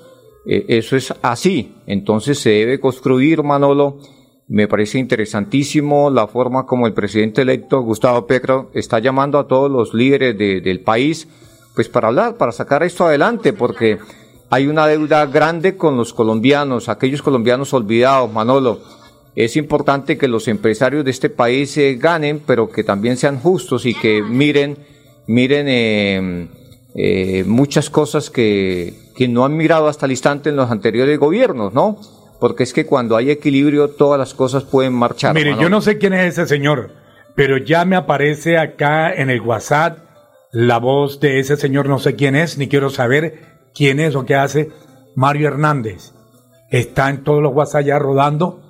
Eso 0.45 0.95
es 0.95 1.13
así. 1.21 1.75
Entonces 1.85 2.39
se 2.39 2.49
debe 2.49 2.79
construir, 2.79 3.43
Manolo, 3.43 3.99
me 4.49 4.67
parece 4.67 4.97
interesantísimo 4.97 6.09
la 6.09 6.27
forma 6.27 6.65
como 6.65 6.87
el 6.87 6.93
presidente 6.93 7.43
electo 7.43 7.81
Gustavo 7.81 8.25
Petro 8.25 8.71
está 8.73 8.97
llamando 8.97 9.37
a 9.37 9.47
todos 9.47 9.69
los 9.69 9.93
líderes 9.93 10.35
del 10.37 10.79
país, 10.79 11.27
pues 11.75 11.87
para 11.87 12.07
hablar, 12.07 12.35
para 12.35 12.51
sacar 12.51 12.81
esto 12.81 13.05
adelante, 13.05 13.53
porque 13.53 13.99
hay 14.49 14.65
una 14.65 14.87
deuda 14.87 15.27
grande 15.27 15.77
con 15.77 15.97
los 15.97 16.13
colombianos, 16.13 16.89
aquellos 16.89 17.21
colombianos 17.21 17.73
olvidados, 17.75 18.33
Manolo. 18.33 18.79
Es 19.35 19.55
importante 19.55 20.17
que 20.17 20.27
los 20.27 20.47
empresarios 20.47 21.05
de 21.05 21.11
este 21.11 21.29
país 21.29 21.69
se 21.69 21.93
ganen, 21.95 22.41
pero 22.43 22.69
que 22.69 22.83
también 22.83 23.17
sean 23.17 23.39
justos 23.39 23.85
y 23.85 23.93
que 23.93 24.23
miren, 24.23 24.79
miren 25.27 25.67
eh, 25.69 26.47
eh, 26.95 27.43
muchas 27.45 27.91
cosas 27.91 28.31
que, 28.31 28.95
que 29.19 29.27
no 29.27 29.43
han 29.43 29.57
mirado 29.57 29.89
hasta 29.89 30.05
el 30.05 30.13
instante 30.13 30.47
en 30.47 30.55
los 30.55 30.71
anteriores 30.71 31.19
gobiernos, 31.19 31.73
¿no? 31.73 31.99
porque 32.39 32.63
es 32.63 32.71
que 32.71 32.85
cuando 32.85 33.17
hay 33.17 33.31
equilibrio 33.31 33.89
todas 33.89 34.17
las 34.17 34.33
cosas 34.33 34.63
pueden 34.63 34.93
marchar. 34.93 35.35
Mire, 35.35 35.57
yo 35.59 35.69
no 35.69 35.81
sé 35.81 35.97
quién 35.97 36.13
es 36.13 36.37
ese 36.37 36.47
señor, 36.47 36.91
pero 37.35 37.57
ya 37.57 37.83
me 37.83 37.97
aparece 37.97 38.57
acá 38.57 39.13
en 39.13 39.29
el 39.29 39.41
WhatsApp 39.41 39.97
la 40.53 40.77
voz 40.77 41.19
de 41.19 41.39
ese 41.39 41.57
señor, 41.57 41.89
no 41.89 41.99
sé 41.99 42.15
quién 42.15 42.37
es, 42.37 42.57
ni 42.57 42.69
quiero 42.69 42.89
saber 42.89 43.41
quién 43.75 43.99
es 43.99 44.15
o 44.15 44.25
qué 44.25 44.35
hace, 44.35 44.69
Mario 45.15 45.49
Hernández. 45.49 46.13
Está 46.71 47.09
en 47.09 47.25
todos 47.25 47.43
los 47.43 47.53
WhatsApp 47.53 47.83
ya 47.83 47.99
rodando 47.99 48.61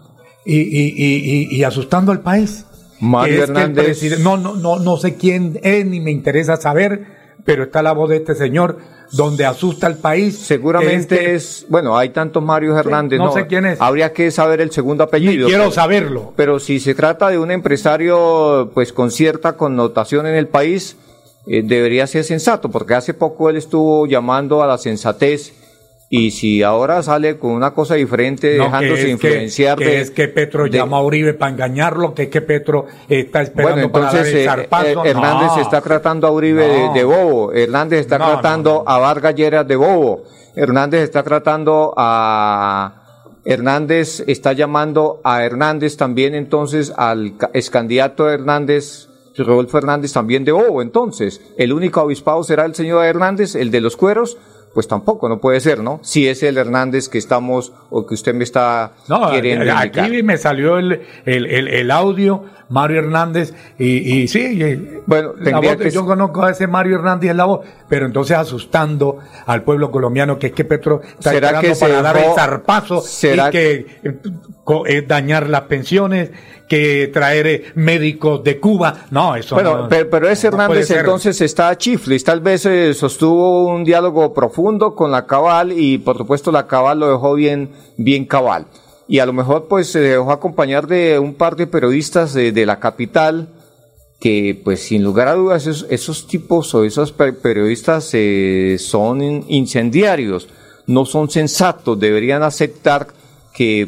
y, 0.46 1.64
asustando 1.64 2.12
al 2.12 2.22
país. 2.22 2.66
Mario 3.00 3.44
Hernández. 3.44 4.20
No, 4.20 4.36
no, 4.38 4.56
no, 4.56 4.80
no 4.80 4.98
sé 4.98 5.16
quién 5.16 5.60
es, 5.62 5.86
ni 5.86 6.00
me 6.00 6.10
interesa 6.10 6.58
saber, 6.58 7.19
pero 7.50 7.64
está 7.64 7.82
la 7.82 7.94
voz 7.94 8.12
de 8.12 8.18
este 8.18 8.36
señor 8.36 8.78
donde 9.12 9.44
asusta 9.44 9.88
al 9.88 9.98
país. 9.98 10.38
Seguramente 10.38 11.34
es, 11.34 11.66
bueno, 11.68 11.98
hay 11.98 12.10
tantos 12.10 12.44
Mario 12.44 12.78
Hernández. 12.78 13.18
no, 13.18 13.34
sé 13.34 13.48
quién 13.48 13.66
es. 13.66 13.82
Habría 13.82 14.14
que 14.14 14.30
saber 14.30 14.62
el 14.62 14.70
segundo 14.70 15.04
apellido. 15.04 15.48
quiero 15.48 15.72
saberlo. 15.72 16.32
Pero 16.36 16.60
si 16.60 16.80
se 16.80 16.94
trata 16.94 17.30
de 17.30 17.40
un 17.40 17.50
empresario, 17.50 18.70
pues 18.76 18.94
con 18.94 19.10
cierta 19.10 19.54
connotación 19.54 20.28
en 20.28 20.36
el 20.36 20.48
país, 20.48 20.96
eh, 21.48 21.64
debería 21.66 22.06
ser 22.06 22.24
sensato, 22.24 22.70
porque 22.70 22.94
hace 22.94 23.16
poco 23.16 23.50
él 23.50 23.58
estuvo 23.58 24.06
llamando 24.06 24.62
a 24.62 24.68
la 24.68 24.78
sensatez 24.78 25.54
Y 26.12 26.32
si 26.32 26.64
ahora 26.64 27.04
sale 27.04 27.38
con 27.38 27.52
una 27.52 27.72
cosa 27.76 27.94
diferente, 27.94 28.48
dejándose 28.58 29.10
influenciar 29.10 29.78
que, 29.78 29.86
de. 29.86 30.02
es 30.02 30.10
que 30.10 30.28
Petro 30.28 30.66
llama 30.66 30.98
a 30.98 31.04
Uribe 31.04 31.36
para 31.36 31.52
engañarlo, 31.52 32.16
que 32.16 32.24
es 32.24 32.30
que 32.30 32.42
Petro 32.42 32.88
está 33.08 33.44
esperando 33.44 33.92
para 33.92 34.06
dar 34.12 34.26
el 34.26 34.38
eh, 34.38 34.46
zarpazo. 34.46 35.06
eh, 35.06 35.10
Hernández 35.10 35.52
está 35.62 35.82
tratando 35.82 36.26
a 36.26 36.32
Uribe 36.32 36.68
de, 36.68 36.90
de 36.96 37.04
bobo. 37.04 37.54
Hernández 37.54 38.00
está 38.00 38.18
tratando 38.18 38.84
a 38.88 38.98
Vargas 38.98 39.36
Lleras 39.36 39.68
de 39.68 39.76
bobo. 39.76 40.24
Hernández 40.56 41.02
está 41.04 41.22
tratando 41.22 41.94
a. 41.96 42.96
Hernández 43.46 44.24
está 44.28 44.54
llamando 44.54 45.22
a 45.24 45.44
Hernández 45.44 45.96
también 45.96 46.36
entonces 46.36 46.92
al 46.98 47.38
ca- 47.38 47.50
excandidato 47.54 48.26
de 48.26 48.34
Hernández, 48.34 49.08
Rodolfo 49.38 49.78
Hernández 49.78 50.12
también 50.12 50.44
de 50.44 50.52
bobo. 50.52 50.82
Entonces, 50.82 51.40
el 51.58 51.72
único 51.72 52.00
avispado 52.02 52.44
será 52.44 52.66
el 52.66 52.76
señor 52.76 53.06
Hernández, 53.06 53.56
el 53.56 53.72
de 53.72 53.82
los 53.82 53.96
cueros. 53.96 54.38
Pues 54.74 54.88
tampoco, 54.88 55.28
no 55.28 55.40
puede 55.40 55.60
ser, 55.60 55.80
¿no? 55.82 56.00
Si 56.04 56.28
es 56.28 56.44
el 56.44 56.58
Hernández 56.58 57.10
que 57.10 57.18
estamos 57.18 57.74
o 57.90 58.06
que 58.06 58.14
usted 58.14 58.34
me 58.36 58.44
está 58.44 58.92
No, 59.08 59.32
queriendo 59.32 59.66
indicar. 59.66 60.06
aquí 60.06 60.22
me 60.24 60.38
salió 60.38 60.78
el, 60.78 61.02
el, 61.26 61.46
el, 61.48 61.68
el 61.68 61.92
audio, 61.92 62.44
Mario 62.70 63.00
Hernández, 63.00 63.54
y, 63.80 63.88
y 64.22 64.28
sí, 64.28 64.62
y- 64.62 65.02
Bueno, 65.08 65.34
la 65.40 65.60
voz- 65.60 65.76
que- 65.78 65.90
yo 65.90 66.06
conozco 66.06 66.44
a 66.44 66.52
ese 66.52 66.68
Mario 66.68 66.98
Hernández 66.98 67.32
en 67.32 67.38
la 67.38 67.46
voz, 67.46 67.62
pero 67.90 68.06
entonces 68.06 68.38
asustando 68.38 69.18
al 69.48 69.64
pueblo 69.64 69.90
colombiano 69.90 70.38
que 70.38 70.48
es 70.48 70.54
que 70.54 70.66
Petro 70.66 71.02
está 71.18 71.32
¿Será 71.32 71.60
que 71.62 71.74
se 71.74 71.88
para 71.88 72.02
dar 72.04 72.16
dejó- 72.18 72.30
el 72.30 72.36
zarpazo 72.36 73.02
será- 73.02 73.48
y 73.48 73.52
que 73.52 73.74
eh, 74.04 74.18
eh, 74.86 75.02
dañar 75.02 75.50
las 75.50 75.62
pensiones, 75.62 76.30
que 76.70 77.10
traer 77.12 77.48
eh, 77.48 77.64
médicos 77.76 78.42
de 78.44 78.60
Cuba. 78.60 79.08
No, 79.12 79.36
eso 79.36 79.56
Bueno, 79.56 79.76
no, 79.82 79.90
pero, 79.90 80.10
pero 80.10 80.30
ese 80.30 80.50
no 80.52 80.62
Hernández 80.62 80.90
entonces 80.92 81.42
está 81.42 81.68
a 81.70 81.78
chiflis. 81.78 82.24
Tal 82.24 82.40
vez 82.40 82.66
eh, 82.66 82.94
sostuvo 82.94 83.68
un 83.68 83.84
diálogo 83.84 84.34
profundo 84.34 84.96
con 84.96 85.12
la 85.12 85.26
cabal 85.26 85.74
y 85.74 85.98
por 85.98 86.18
supuesto 86.18 86.52
la 86.52 86.68
cabal 86.68 87.00
lo 87.00 87.10
dejó 87.12 87.34
bien, 87.34 87.72
bien 87.98 88.26
cabal. 88.26 88.68
Y 89.08 89.18
a 89.20 89.26
lo 89.26 89.34
mejor 89.34 89.68
pues 89.68 89.88
se 89.92 90.00
dejó 90.00 90.32
acompañar 90.32 90.86
de 90.88 91.18
un 91.20 91.34
par 91.34 91.56
de 91.56 91.66
periodistas 91.68 92.34
de, 92.34 92.52
de 92.52 92.66
la 92.68 92.80
capital 92.80 93.50
que 94.20 94.60
pues 94.64 94.82
sin 94.84 95.04
lugar 95.04 95.28
a 95.30 95.34
dudas 95.34 95.66
esos, 95.66 95.88
esos 95.90 96.28
tipos 96.28 96.76
o 96.76 96.84
esos 96.84 97.12
pe- 97.14 97.34
periodistas 97.34 98.10
eh, 98.14 98.76
son 98.78 99.22
in- 99.24 99.46
incendiarios, 99.48 100.48
no 100.86 101.06
son 101.06 101.30
sensatos, 101.30 102.00
deberían 102.00 102.44
aceptar 102.44 103.08
que 103.54 103.88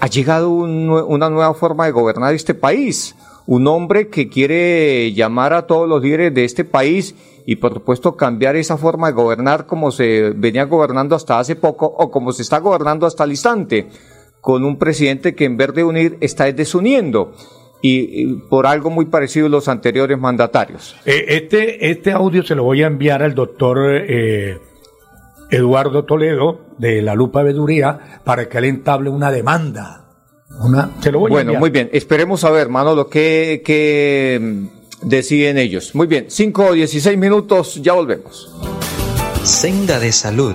ha 0.00 0.06
llegado 0.06 0.50
una 0.50 1.28
nueva 1.30 1.54
forma 1.54 1.84
de 1.84 1.92
gobernar 1.92 2.34
este 2.34 2.54
país. 2.54 3.14
Un 3.46 3.66
hombre 3.66 4.08
que 4.08 4.28
quiere 4.28 5.12
llamar 5.12 5.52
a 5.52 5.66
todos 5.66 5.88
los 5.88 6.02
líderes 6.02 6.34
de 6.34 6.44
este 6.44 6.64
país 6.64 7.14
y 7.46 7.56
por 7.56 7.74
supuesto 7.74 8.16
cambiar 8.16 8.56
esa 8.56 8.76
forma 8.76 9.08
de 9.08 9.14
gobernar 9.14 9.66
como 9.66 9.90
se 9.90 10.30
venía 10.36 10.64
gobernando 10.64 11.16
hasta 11.16 11.38
hace 11.38 11.56
poco 11.56 11.86
o 11.86 12.10
como 12.10 12.32
se 12.32 12.42
está 12.42 12.58
gobernando 12.58 13.06
hasta 13.06 13.24
el 13.24 13.30
instante, 13.30 13.88
con 14.40 14.64
un 14.64 14.78
presidente 14.78 15.34
que 15.34 15.44
en 15.44 15.56
vez 15.56 15.74
de 15.74 15.84
unir 15.84 16.16
está 16.20 16.50
desuniendo 16.52 17.32
y, 17.82 18.22
y 18.22 18.34
por 18.48 18.66
algo 18.66 18.88
muy 18.90 19.06
parecido 19.06 19.46
a 19.46 19.50
los 19.50 19.68
anteriores 19.68 20.18
mandatarios. 20.18 20.96
Eh, 21.04 21.24
este, 21.28 21.90
este 21.90 22.12
audio 22.12 22.42
se 22.42 22.54
lo 22.54 22.64
voy 22.64 22.82
a 22.82 22.86
enviar 22.86 23.22
al 23.22 23.34
doctor 23.34 23.78
eh, 24.06 24.58
Eduardo 25.50 26.04
Toledo 26.04 26.60
de 26.78 27.02
la 27.02 27.14
Lupa 27.14 27.42
Veduría 27.42 28.20
para 28.24 28.48
que 28.48 28.58
él 28.58 28.64
entable 28.64 29.10
una 29.10 29.30
demanda. 29.30 30.04
Una, 30.60 30.90
se 31.00 31.12
lo 31.12 31.20
voy 31.20 31.30
a 31.30 31.34
Bueno, 31.34 31.54
muy 31.54 31.70
bien. 31.70 31.90
Esperemos 31.92 32.44
a 32.44 32.50
ver, 32.50 32.68
Manolo, 32.68 33.08
qué, 33.08 33.62
qué 33.64 34.38
mm, 34.40 35.08
deciden 35.08 35.58
ellos. 35.58 35.94
Muy 35.94 36.06
bien, 36.06 36.26
5 36.28 36.66
o 36.66 36.72
16 36.72 37.16
minutos, 37.16 37.80
ya 37.82 37.92
volvemos. 37.92 38.54
Senda 39.42 39.98
de 39.98 40.12
Salud 40.12 40.54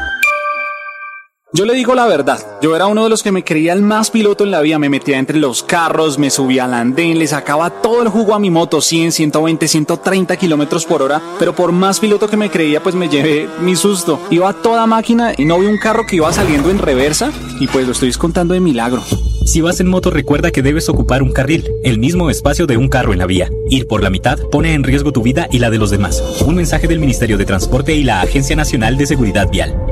Yo 1.53 1.65
le 1.65 1.73
digo 1.73 1.95
la 1.95 2.05
verdad, 2.05 2.39
yo 2.61 2.77
era 2.77 2.87
uno 2.87 3.03
de 3.03 3.09
los 3.09 3.23
que 3.23 3.33
me 3.33 3.43
creía 3.43 3.73
el 3.73 3.81
más 3.81 4.09
piloto 4.09 4.45
en 4.45 4.51
la 4.51 4.61
vida, 4.61 4.79
me 4.79 4.87
metía 4.87 5.19
entre 5.19 5.37
los 5.37 5.63
carros, 5.63 6.17
me 6.17 6.29
subía 6.29 6.63
al 6.63 6.73
andén, 6.73 7.19
le 7.19 7.27
sacaba 7.27 7.81
todo 7.81 8.01
el 8.03 8.07
jugo 8.07 8.33
a 8.33 8.39
mi 8.39 8.49
moto, 8.49 8.79
100, 8.79 9.11
120, 9.11 9.67
130 9.67 10.37
kilómetros 10.37 10.85
por 10.85 11.01
hora, 11.01 11.21
pero 11.39 11.53
por 11.53 11.73
más 11.73 11.99
piloto 11.99 12.29
que 12.29 12.37
me 12.37 12.49
creía, 12.49 12.81
pues 12.81 12.95
me 12.95 13.09
llevé 13.09 13.49
mi 13.59 13.75
susto. 13.75 14.17
Iba 14.29 14.47
a 14.47 14.53
toda 14.53 14.87
máquina 14.87 15.33
y 15.37 15.43
no 15.43 15.59
vi 15.59 15.65
un 15.65 15.77
carro 15.77 16.05
que 16.05 16.15
iba 16.15 16.31
saliendo 16.31 16.71
en 16.71 16.77
reversa 16.77 17.33
y 17.59 17.67
pues 17.67 17.85
lo 17.85 17.91
estoy 17.91 18.13
contando 18.13 18.53
de 18.53 18.61
milagro. 18.61 19.03
Si 19.45 19.59
vas 19.59 19.81
en 19.81 19.89
moto 19.89 20.09
recuerda 20.09 20.51
que 20.51 20.61
debes 20.61 20.87
ocupar 20.87 21.21
un 21.21 21.33
carril, 21.33 21.69
el 21.83 21.99
mismo 21.99 22.29
espacio 22.29 22.65
de 22.65 22.77
un 22.77 22.87
carro 22.87 23.11
en 23.11 23.19
la 23.19 23.25
vía. 23.25 23.49
Ir 23.69 23.87
por 23.87 24.03
la 24.03 24.09
mitad 24.09 24.39
pone 24.51 24.73
en 24.73 24.83
riesgo 24.83 25.11
tu 25.11 25.21
vida 25.21 25.49
y 25.51 25.59
la 25.59 25.69
de 25.69 25.79
los 25.79 25.91
demás. 25.91 26.23
Un 26.45 26.55
mensaje 26.55 26.87
del 26.87 26.99
Ministerio 26.99 27.37
de 27.37 27.43
Transporte 27.43 27.93
y 27.93 28.05
la 28.05 28.21
Agencia 28.21 28.55
Nacional 28.55 28.95
de 28.95 29.05
Seguridad 29.05 29.49
Vial. 29.51 29.90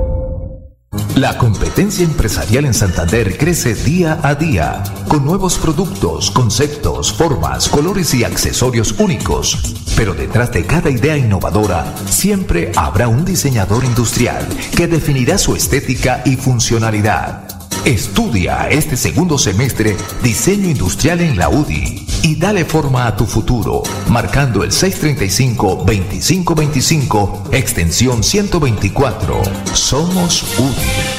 La 1.20 1.38
competencia 1.38 2.06
empresarial 2.06 2.64
en 2.64 2.74
Santander 2.74 3.38
crece 3.38 3.76
día 3.76 4.22
a 4.24 4.36
día, 4.36 4.82
con 5.10 5.26
nuevos 5.26 5.58
productos, 5.58 6.32
conceptos, 6.32 7.12
formas, 7.12 7.68
colores 7.68 8.14
y 8.14 8.24
accesorios 8.24 8.96
únicos. 8.98 9.76
Pero 9.98 10.14
detrás 10.14 10.54
de 10.54 10.66
cada 10.66 10.90
idea 10.90 11.18
innovadora, 11.18 11.94
siempre 12.08 12.72
habrá 12.78 13.10
un 13.10 13.26
diseñador 13.26 13.84
industrial 13.84 14.48
que 14.78 14.88
definirá 14.88 15.38
su 15.38 15.58
estética 15.58 16.22
y 16.24 16.38
funcionalidad. 16.38 17.50
Estudia 17.84 18.70
este 18.70 18.96
segundo 18.96 19.38
semestre 19.38 19.98
diseño 20.24 20.70
industrial 20.70 21.20
en 21.20 21.38
la 21.38 21.50
UDI 21.50 22.09
y 22.24 22.36
dale 22.36 22.66
forma 22.66 23.08
a 23.08 23.16
tu 23.16 23.26
futuro, 23.26 23.84
marcando 24.10 24.64
el 24.64 24.72
635-2525, 24.72 27.54
extensión 27.54 28.22
124. 28.24 29.42
Somos 29.74 30.44
UDI. 30.58 31.19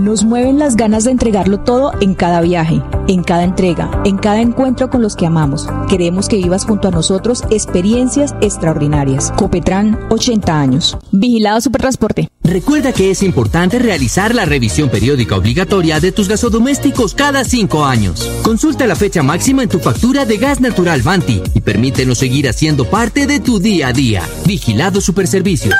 Nos 0.00 0.24
mueven 0.24 0.58
las 0.58 0.76
ganas 0.76 1.04
de 1.04 1.10
entregarlo 1.10 1.60
todo 1.60 1.92
en 2.00 2.14
cada 2.14 2.40
viaje, 2.40 2.80
en 3.06 3.22
cada 3.22 3.44
entrega, 3.44 4.00
en 4.06 4.16
cada 4.16 4.40
encuentro 4.40 4.88
con 4.88 5.02
los 5.02 5.14
que 5.14 5.26
amamos. 5.26 5.68
Queremos 5.90 6.26
que 6.26 6.38
vivas 6.38 6.64
junto 6.64 6.88
a 6.88 6.90
nosotros 6.90 7.44
experiencias 7.50 8.34
extraordinarias. 8.40 9.30
Copetran, 9.36 9.98
80 10.08 10.58
años. 10.58 10.96
Vigilado 11.12 11.60
Supertransporte. 11.60 12.30
Recuerda 12.42 12.94
que 12.94 13.10
es 13.10 13.22
importante 13.22 13.78
realizar 13.78 14.34
la 14.34 14.46
revisión 14.46 14.88
periódica 14.88 15.36
obligatoria 15.36 16.00
de 16.00 16.12
tus 16.12 16.28
gasodomésticos 16.28 17.14
cada 17.14 17.44
cinco 17.44 17.84
años. 17.84 18.26
Consulta 18.42 18.86
la 18.86 18.96
fecha 18.96 19.22
máxima 19.22 19.64
en 19.64 19.68
tu 19.68 19.80
factura 19.80 20.24
de 20.24 20.38
gas 20.38 20.62
natural 20.62 21.02
Vanti 21.02 21.42
y 21.54 21.60
permítenos 21.60 22.16
seguir 22.16 22.48
haciendo 22.48 22.86
parte 22.86 23.26
de 23.26 23.38
tu 23.38 23.58
día 23.58 23.88
a 23.88 23.92
día. 23.92 24.22
Vigilado 24.46 25.02
Superservicios. 25.02 25.74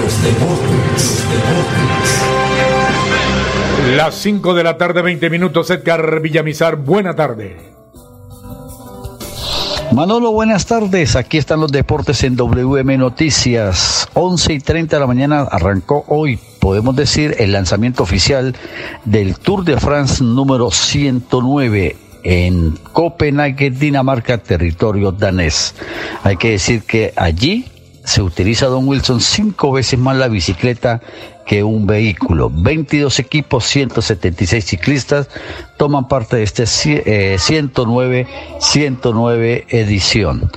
Los 0.00 0.22
deportes, 0.22 1.26
deportes. 1.30 2.22
Las 3.96 4.14
5 4.16 4.54
de 4.54 4.64
la 4.64 4.76
tarde, 4.76 5.02
20 5.02 5.30
minutos, 5.30 5.70
Edgar 5.70 6.20
Villamizar, 6.20 6.76
buena 6.76 7.14
tarde. 7.14 7.56
Manolo, 9.92 10.32
buenas 10.32 10.66
tardes. 10.66 11.16
Aquí 11.16 11.38
están 11.38 11.60
los 11.60 11.70
deportes 11.70 12.24
en 12.24 12.36
WM 12.36 12.98
Noticias. 12.98 14.08
11 14.14 14.52
y 14.54 14.60
30 14.60 14.96
de 14.96 15.00
la 15.00 15.06
mañana 15.06 15.42
arrancó 15.42 16.04
hoy, 16.08 16.38
podemos 16.60 16.96
decir, 16.96 17.36
el 17.38 17.52
lanzamiento 17.52 18.02
oficial 18.02 18.56
del 19.04 19.38
Tour 19.38 19.64
de 19.64 19.78
France 19.78 20.22
número 20.22 20.70
109 20.70 21.96
en 22.24 22.76
Copenhague, 22.92 23.70
Dinamarca, 23.70 24.38
territorio 24.38 25.12
danés. 25.12 25.74
Hay 26.24 26.36
que 26.36 26.50
decir 26.50 26.82
que 26.82 27.12
allí 27.16 27.66
se 28.04 28.20
utiliza 28.22 28.66
Don 28.66 28.86
Wilson 28.88 29.20
cinco 29.20 29.72
veces 29.72 29.98
más 29.98 30.16
la 30.16 30.28
bicicleta 30.28 31.00
que 31.46 31.62
un 31.62 31.86
vehículo. 31.86 32.50
22 32.52 33.18
equipos, 33.20 33.64
176 33.64 34.64
ciclistas 34.64 35.28
toman 35.76 36.08
parte 36.08 36.36
de 36.36 36.42
este 36.42 36.66
109, 36.66 38.26
109 38.58 39.54
eh, 39.54 39.80
edición. 39.80 40.50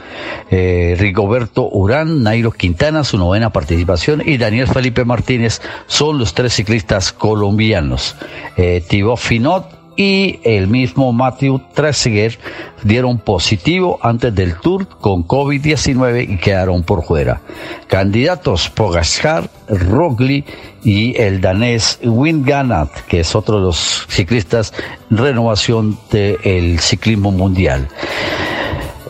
Eh, 0.49 0.95
Rigoberto 0.97 1.69
Urán, 1.69 2.23
Nairo 2.23 2.51
Quintana, 2.51 3.03
su 3.03 3.17
novena 3.17 3.51
participación, 3.51 4.23
y 4.25 4.37
Daniel 4.37 4.67
Felipe 4.67 5.05
Martínez 5.05 5.61
son 5.85 6.17
los 6.17 6.33
tres 6.33 6.53
ciclistas 6.53 7.13
colombianos. 7.13 8.15
Eh, 8.57 8.83
Thibaut 8.87 9.19
Finot, 9.19 9.78
y 9.99 10.39
el 10.45 10.69
mismo 10.69 11.11
Matthew 11.11 11.59
Trezeguet 11.73 12.39
dieron 12.83 13.17
positivo 13.17 13.99
antes 14.01 14.33
del 14.33 14.55
Tour 14.55 14.87
con 14.87 15.27
COVID-19 15.27 16.35
y 16.35 16.37
quedaron 16.37 16.83
por 16.83 17.03
fuera. 17.03 17.41
Candidatos 17.87 18.69
Pogacar, 18.69 19.49
Rogli 19.67 20.45
y 20.85 21.21
el 21.21 21.41
danés 21.41 21.99
Wim 22.01 22.45
Ganat, 22.45 22.89
que 23.09 23.19
es 23.19 23.35
otro 23.35 23.57
de 23.57 23.63
los 23.63 24.05
ciclistas 24.07 24.73
renovación 25.09 25.99
del 26.09 26.79
ciclismo 26.79 27.33
mundial. 27.33 27.89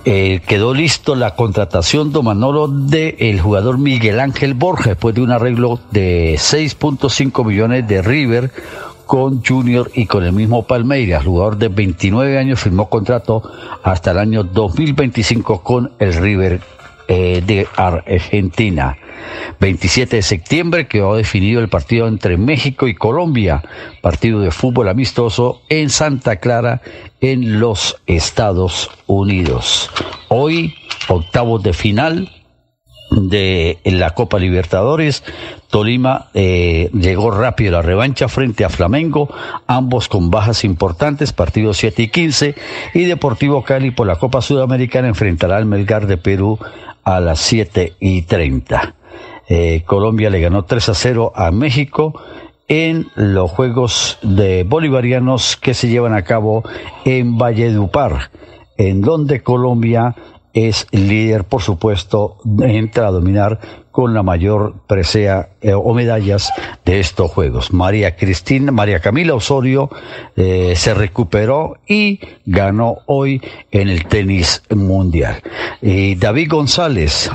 Eh, 0.05 0.41
quedó 0.47 0.73
listo 0.73 1.13
la 1.13 1.35
contratación 1.35 2.11
de 2.11 2.23
Manolo 2.23 2.67
de 2.67 3.15
el 3.19 3.39
jugador 3.41 3.77
Miguel 3.77 4.19
Ángel 4.19 4.55
Borges 4.55 4.87
después 4.87 5.13
de 5.13 5.21
un 5.21 5.29
arreglo 5.29 5.79
de 5.91 6.33
6.5 6.33 7.45
millones 7.45 7.87
de 7.87 8.01
River 8.01 8.51
con 9.09 9.43
Junior 9.43 9.89
y 9.95 10.05
con 10.05 10.23
el 10.23 10.33
mismo 10.33 10.67
Palmeiras. 10.67 11.25
jugador 11.25 11.57
de 11.57 11.69
29 11.69 12.37
años 12.37 12.59
firmó 12.59 12.89
contrato 12.89 13.41
hasta 13.81 14.11
el 14.11 14.19
año 14.19 14.43
2025 14.43 15.63
con 15.63 15.91
el 15.97 16.13
River 16.13 16.61
eh, 17.07 17.41
de 17.43 17.67
Argentina. 17.75 18.99
27 19.59 20.17
de 20.17 20.21
septiembre 20.21 20.87
quedó 20.87 21.15
definido 21.15 21.59
el 21.59 21.69
partido 21.69 22.07
entre 22.07 22.37
México 22.37 22.87
y 22.87 22.93
Colombia, 22.93 23.63
partido 23.99 24.41
de 24.41 24.51
fútbol 24.51 24.89
amistoso 24.89 25.63
en 25.69 25.89
Santa 25.89 26.35
Clara, 26.35 26.83
en 27.19 27.59
los 27.59 27.99
Estados 28.05 28.91
Unidos. 29.07 29.89
Hoy, 30.27 30.75
octavos 31.07 31.63
de 31.63 31.73
final, 31.73 32.29
de 33.11 33.79
la 33.83 34.11
Copa 34.11 34.39
Libertadores. 34.39 35.23
Tolima 35.69 36.27
eh, 36.33 36.89
llegó 36.93 37.31
rápido 37.31 37.73
la 37.73 37.81
revancha 37.81 38.27
frente 38.27 38.65
a 38.65 38.69
Flamengo, 38.69 39.29
ambos 39.67 40.07
con 40.07 40.29
bajas 40.31 40.63
importantes, 40.63 41.33
partidos 41.33 41.77
7 41.77 42.03
y 42.03 42.07
15. 42.07 42.55
Y 42.93 43.03
Deportivo 43.03 43.63
Cali 43.63 43.91
por 43.91 44.07
la 44.07 44.17
Copa 44.17 44.41
Sudamericana 44.41 45.07
enfrentará 45.07 45.57
al 45.57 45.65
Melgar 45.65 46.07
de 46.07 46.17
Perú 46.17 46.59
a 47.03 47.19
las 47.19 47.39
7 47.39 47.93
y 47.99 48.23
30. 48.23 48.95
Eh, 49.47 49.83
Colombia 49.85 50.29
le 50.29 50.41
ganó 50.41 50.63
3 50.63 50.89
a 50.89 50.93
0 50.93 51.33
a 51.35 51.51
México 51.51 52.13
en 52.67 53.07
los 53.15 53.49
Juegos 53.49 54.19
de 54.21 54.63
Bolivarianos 54.63 55.57
que 55.57 55.73
se 55.73 55.89
llevan 55.89 56.13
a 56.13 56.21
cabo 56.21 56.63
en 57.03 57.37
Valledupar, 57.37 58.29
en 58.77 59.01
donde 59.01 59.41
Colombia 59.41 60.15
es 60.53 60.87
líder, 60.91 61.43
por 61.43 61.61
supuesto, 61.61 62.37
entra 62.61 63.07
a 63.07 63.11
dominar 63.11 63.59
con 63.91 64.13
la 64.13 64.23
mayor 64.23 64.75
presea 64.87 65.49
eh, 65.61 65.73
o 65.73 65.93
medallas 65.93 66.51
de 66.85 66.99
estos 66.99 67.31
Juegos. 67.31 67.73
María 67.73 68.15
Cristina, 68.15 68.71
María 68.71 68.99
Camila 68.99 69.35
Osorio 69.35 69.89
eh, 70.35 70.73
se 70.75 70.93
recuperó 70.93 71.77
y 71.87 72.19
ganó 72.45 72.99
hoy 73.07 73.41
en 73.71 73.89
el 73.89 74.05
tenis 74.05 74.63
mundial. 74.69 75.41
Y 75.81 76.15
David 76.15 76.49
González 76.49 77.29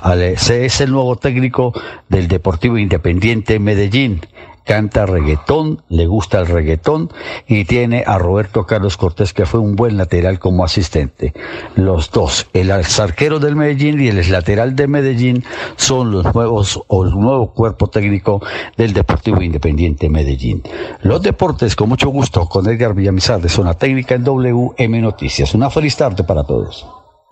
es 0.50 0.81
el 0.81 0.90
nuevo 0.90 1.16
técnico 1.16 1.72
del 2.09 2.29
Deportivo 2.29 2.79
Independiente 2.79 3.59
Medellín 3.59 4.20
canta 4.64 5.07
reggaetón, 5.07 5.83
le 5.88 6.07
gusta 6.07 6.40
el 6.40 6.46
reggaetón 6.46 7.11
y 7.46 7.64
tiene 7.64 8.03
a 8.07 8.18
Roberto 8.18 8.66
Carlos 8.66 8.96
Cortés 8.96 9.33
que 9.33 9.46
fue 9.46 9.61
un 9.61 9.77
buen 9.77 9.96
lateral 9.96 10.38
como 10.38 10.64
asistente. 10.64 11.35
Los 11.77 12.11
dos, 12.11 12.48
el 12.53 12.70
arquero 12.70 13.38
del 13.38 13.57
Medellín 13.57 14.00
y 14.00 14.09
el 14.09 14.33
lateral 14.33 14.74
de 14.74 14.88
Medellín 14.88 15.44
son 15.77 16.11
los 16.11 16.35
nuevos 16.35 16.83
o 16.87 17.05
el 17.05 17.11
nuevo 17.11 17.53
cuerpo 17.53 17.88
técnico 17.88 18.42
del 18.77 18.92
Deportivo 18.92 19.42
Independiente 19.42 20.09
Medellín. 20.09 20.62
Los 21.03 21.22
deportes 21.22 21.77
con 21.77 21.88
mucho 21.88 22.09
gusto 22.09 22.48
con 22.48 22.68
Edgar 22.68 22.94
Villamizar 22.94 23.40
de 23.40 23.48
Zona 23.48 23.74
Técnica 23.74 24.14
en 24.14 24.24
WM 24.24 25.00
Noticias. 25.00 25.55
Una 25.55 25.70
feliz 25.70 25.96
tarde 25.96 26.24
para 26.24 26.44
todos. 26.44 27.04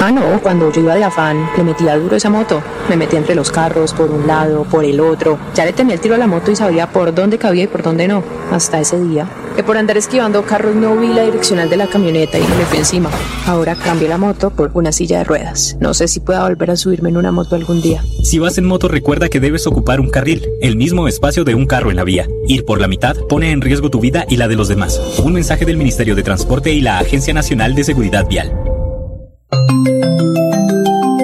Ah, 0.00 0.12
no, 0.12 0.40
cuando 0.40 0.70
yo 0.70 0.80
iba 0.80 0.94
de 0.94 1.02
afán, 1.02 1.50
le 1.56 1.64
metía 1.64 1.98
duro 1.98 2.14
esa 2.14 2.30
moto. 2.30 2.62
Me 2.88 2.96
metía 2.96 3.18
entre 3.18 3.34
los 3.34 3.50
carros, 3.50 3.92
por 3.92 4.12
un 4.12 4.28
lado, 4.28 4.62
por 4.62 4.84
el 4.84 5.00
otro. 5.00 5.38
Ya 5.54 5.64
le 5.64 5.72
tenía 5.72 5.94
el 5.94 6.00
tiro 6.00 6.14
a 6.14 6.18
la 6.18 6.28
moto 6.28 6.52
y 6.52 6.56
sabía 6.56 6.88
por 6.88 7.12
dónde 7.12 7.36
cabía 7.36 7.64
y 7.64 7.66
por 7.66 7.82
dónde 7.82 8.06
no. 8.06 8.22
Hasta 8.52 8.78
ese 8.78 9.00
día. 9.00 9.28
Que 9.56 9.64
por 9.64 9.76
andar 9.76 9.96
esquivando 9.96 10.44
carros 10.44 10.76
no 10.76 10.96
vi 10.96 11.08
la 11.08 11.24
direccional 11.24 11.68
de 11.68 11.76
la 11.76 11.88
camioneta 11.88 12.38
y 12.38 12.42
me 12.42 12.64
fui 12.66 12.78
encima. 12.78 13.10
Ahora 13.44 13.74
cambio 13.74 14.06
la 14.06 14.18
moto 14.18 14.50
por 14.50 14.70
una 14.74 14.92
silla 14.92 15.18
de 15.18 15.24
ruedas. 15.24 15.76
No 15.80 15.92
sé 15.94 16.06
si 16.06 16.20
pueda 16.20 16.44
volver 16.44 16.70
a 16.70 16.76
subirme 16.76 17.08
en 17.08 17.16
una 17.16 17.32
moto 17.32 17.56
algún 17.56 17.82
día. 17.82 18.04
Si 18.22 18.38
vas 18.38 18.56
en 18.56 18.66
moto, 18.66 18.86
recuerda 18.86 19.28
que 19.28 19.40
debes 19.40 19.66
ocupar 19.66 19.98
un 19.98 20.10
carril, 20.10 20.48
el 20.62 20.76
mismo 20.76 21.08
espacio 21.08 21.42
de 21.42 21.56
un 21.56 21.66
carro 21.66 21.90
en 21.90 21.96
la 21.96 22.04
vía. 22.04 22.28
Ir 22.46 22.64
por 22.64 22.80
la 22.80 22.86
mitad 22.86 23.16
pone 23.28 23.50
en 23.50 23.60
riesgo 23.60 23.90
tu 23.90 23.98
vida 23.98 24.26
y 24.28 24.36
la 24.36 24.46
de 24.46 24.54
los 24.54 24.68
demás. 24.68 25.00
Un 25.24 25.32
mensaje 25.32 25.64
del 25.64 25.76
Ministerio 25.76 26.14
de 26.14 26.22
Transporte 26.22 26.72
y 26.72 26.82
la 26.82 27.00
Agencia 27.00 27.34
Nacional 27.34 27.74
de 27.74 27.82
Seguridad 27.82 28.28
Vial. 28.28 28.67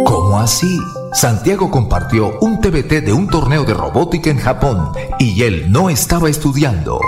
¿Cómo 0.04 0.38
así? 0.38 0.78
Santiago 1.12 1.70
compartió 1.70 2.38
un 2.40 2.60
TBT 2.60 3.04
de 3.04 3.12
un 3.12 3.28
torneo 3.28 3.64
de 3.64 3.74
robótica 3.74 4.30
en 4.30 4.38
Japón 4.38 4.92
y 5.18 5.42
él 5.42 5.70
no 5.70 5.90
estaba 5.90 6.30
estudiando. 6.30 6.98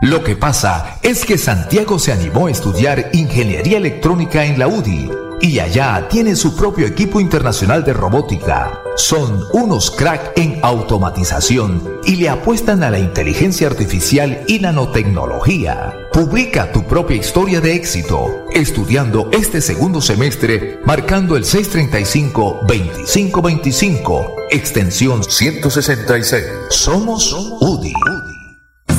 Lo 0.00 0.24
que 0.24 0.36
pasa 0.36 0.98
es 1.02 1.24
que 1.24 1.38
Santiago 1.38 1.98
se 1.98 2.12
animó 2.12 2.46
a 2.46 2.50
estudiar 2.50 3.10
ingeniería 3.12 3.78
electrónica 3.78 4.44
en 4.44 4.58
la 4.58 4.68
UDI 4.68 5.10
y 5.44 5.58
allá 5.58 6.06
tiene 6.08 6.36
su 6.36 6.56
propio 6.56 6.86
equipo 6.86 7.20
internacional 7.20 7.84
de 7.84 7.92
robótica. 7.92 8.80
Son 8.96 9.44
unos 9.52 9.90
crack 9.90 10.32
en 10.36 10.58
automatización 10.62 12.00
y 12.06 12.16
le 12.16 12.30
apuestan 12.30 12.82
a 12.82 12.88
la 12.88 12.98
inteligencia 12.98 13.66
artificial 13.66 14.42
y 14.48 14.60
nanotecnología. 14.60 15.94
Publica 16.14 16.72
tu 16.72 16.86
propia 16.86 17.18
historia 17.18 17.60
de 17.60 17.74
éxito 17.74 18.46
estudiando 18.54 19.28
este 19.32 19.60
segundo 19.60 20.00
semestre 20.00 20.80
marcando 20.86 21.36
el 21.36 21.44
635-2525, 21.44 24.36
extensión 24.50 25.24
166. 25.24 26.42
Somos 26.70 27.34
UDI. 27.60 27.92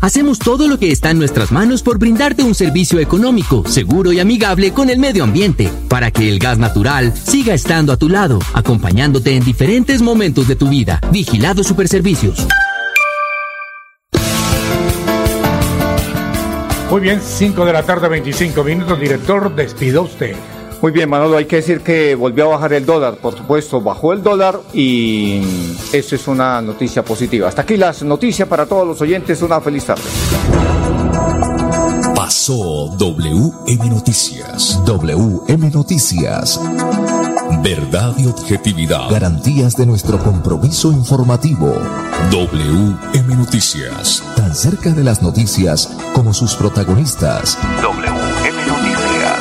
Hacemos 0.00 0.38
todo 0.38 0.68
lo 0.68 0.78
que 0.78 0.92
está 0.92 1.10
en 1.10 1.18
nuestras 1.18 1.50
manos 1.50 1.82
por 1.82 1.98
brindarte 1.98 2.44
un 2.44 2.54
servicio 2.54 3.00
económico, 3.00 3.66
seguro 3.66 4.12
y 4.12 4.20
amigable 4.20 4.72
con 4.72 4.90
el 4.90 5.00
medio 5.00 5.24
ambiente, 5.24 5.68
para 5.88 6.12
que 6.12 6.28
el 6.28 6.38
gas 6.38 6.56
natural 6.56 7.12
siga 7.16 7.52
estando 7.52 7.92
a 7.92 7.96
tu 7.96 8.08
lado, 8.08 8.38
acompañándote 8.54 9.34
en 9.34 9.44
diferentes 9.44 10.02
momentos 10.02 10.46
de 10.46 10.54
tu 10.54 10.68
vida. 10.68 11.00
Vigilado 11.10 11.64
Superservicios. 11.64 12.46
Muy 16.88 17.00
bien, 17.00 17.20
5 17.20 17.64
de 17.64 17.72
la 17.72 17.82
tarde, 17.82 18.08
25 18.08 18.62
minutos. 18.62 19.00
Director, 19.00 19.52
despido 19.56 20.02
usted. 20.02 20.36
Muy 20.82 20.92
bien, 20.92 21.10
Manolo, 21.10 21.36
hay 21.36 21.44
que 21.44 21.56
decir 21.56 21.82
que 21.82 22.14
volvió 22.14 22.46
a 22.46 22.48
bajar 22.56 22.72
el 22.72 22.86
dólar, 22.86 23.16
por 23.16 23.36
supuesto, 23.36 23.82
bajó 23.82 24.14
el 24.14 24.22
dólar 24.22 24.60
y 24.72 25.42
eso 25.92 26.14
es 26.14 26.26
una 26.26 26.62
noticia 26.62 27.04
positiva. 27.04 27.48
Hasta 27.48 27.62
aquí 27.62 27.76
las 27.76 28.02
noticias 28.02 28.48
para 28.48 28.64
todos 28.64 28.86
los 28.86 29.00
oyentes, 29.02 29.42
una 29.42 29.60
feliz 29.60 29.84
tarde. 29.84 30.02
Pasó 32.14 32.94
WM 32.96 33.90
Noticias. 33.90 34.80
WM 34.86 35.70
Noticias. 35.70 36.60
Verdad 37.62 38.14
y 38.16 38.26
objetividad. 38.26 39.10
Garantías 39.10 39.76
de 39.76 39.84
nuestro 39.84 40.18
compromiso 40.18 40.92
informativo. 40.92 41.74
WM 42.30 43.36
Noticias. 43.36 44.22
Tan 44.36 44.54
cerca 44.54 44.92
de 44.92 45.04
las 45.04 45.22
noticias 45.22 45.90
como 46.14 46.32
sus 46.32 46.54
protagonistas. 46.54 47.58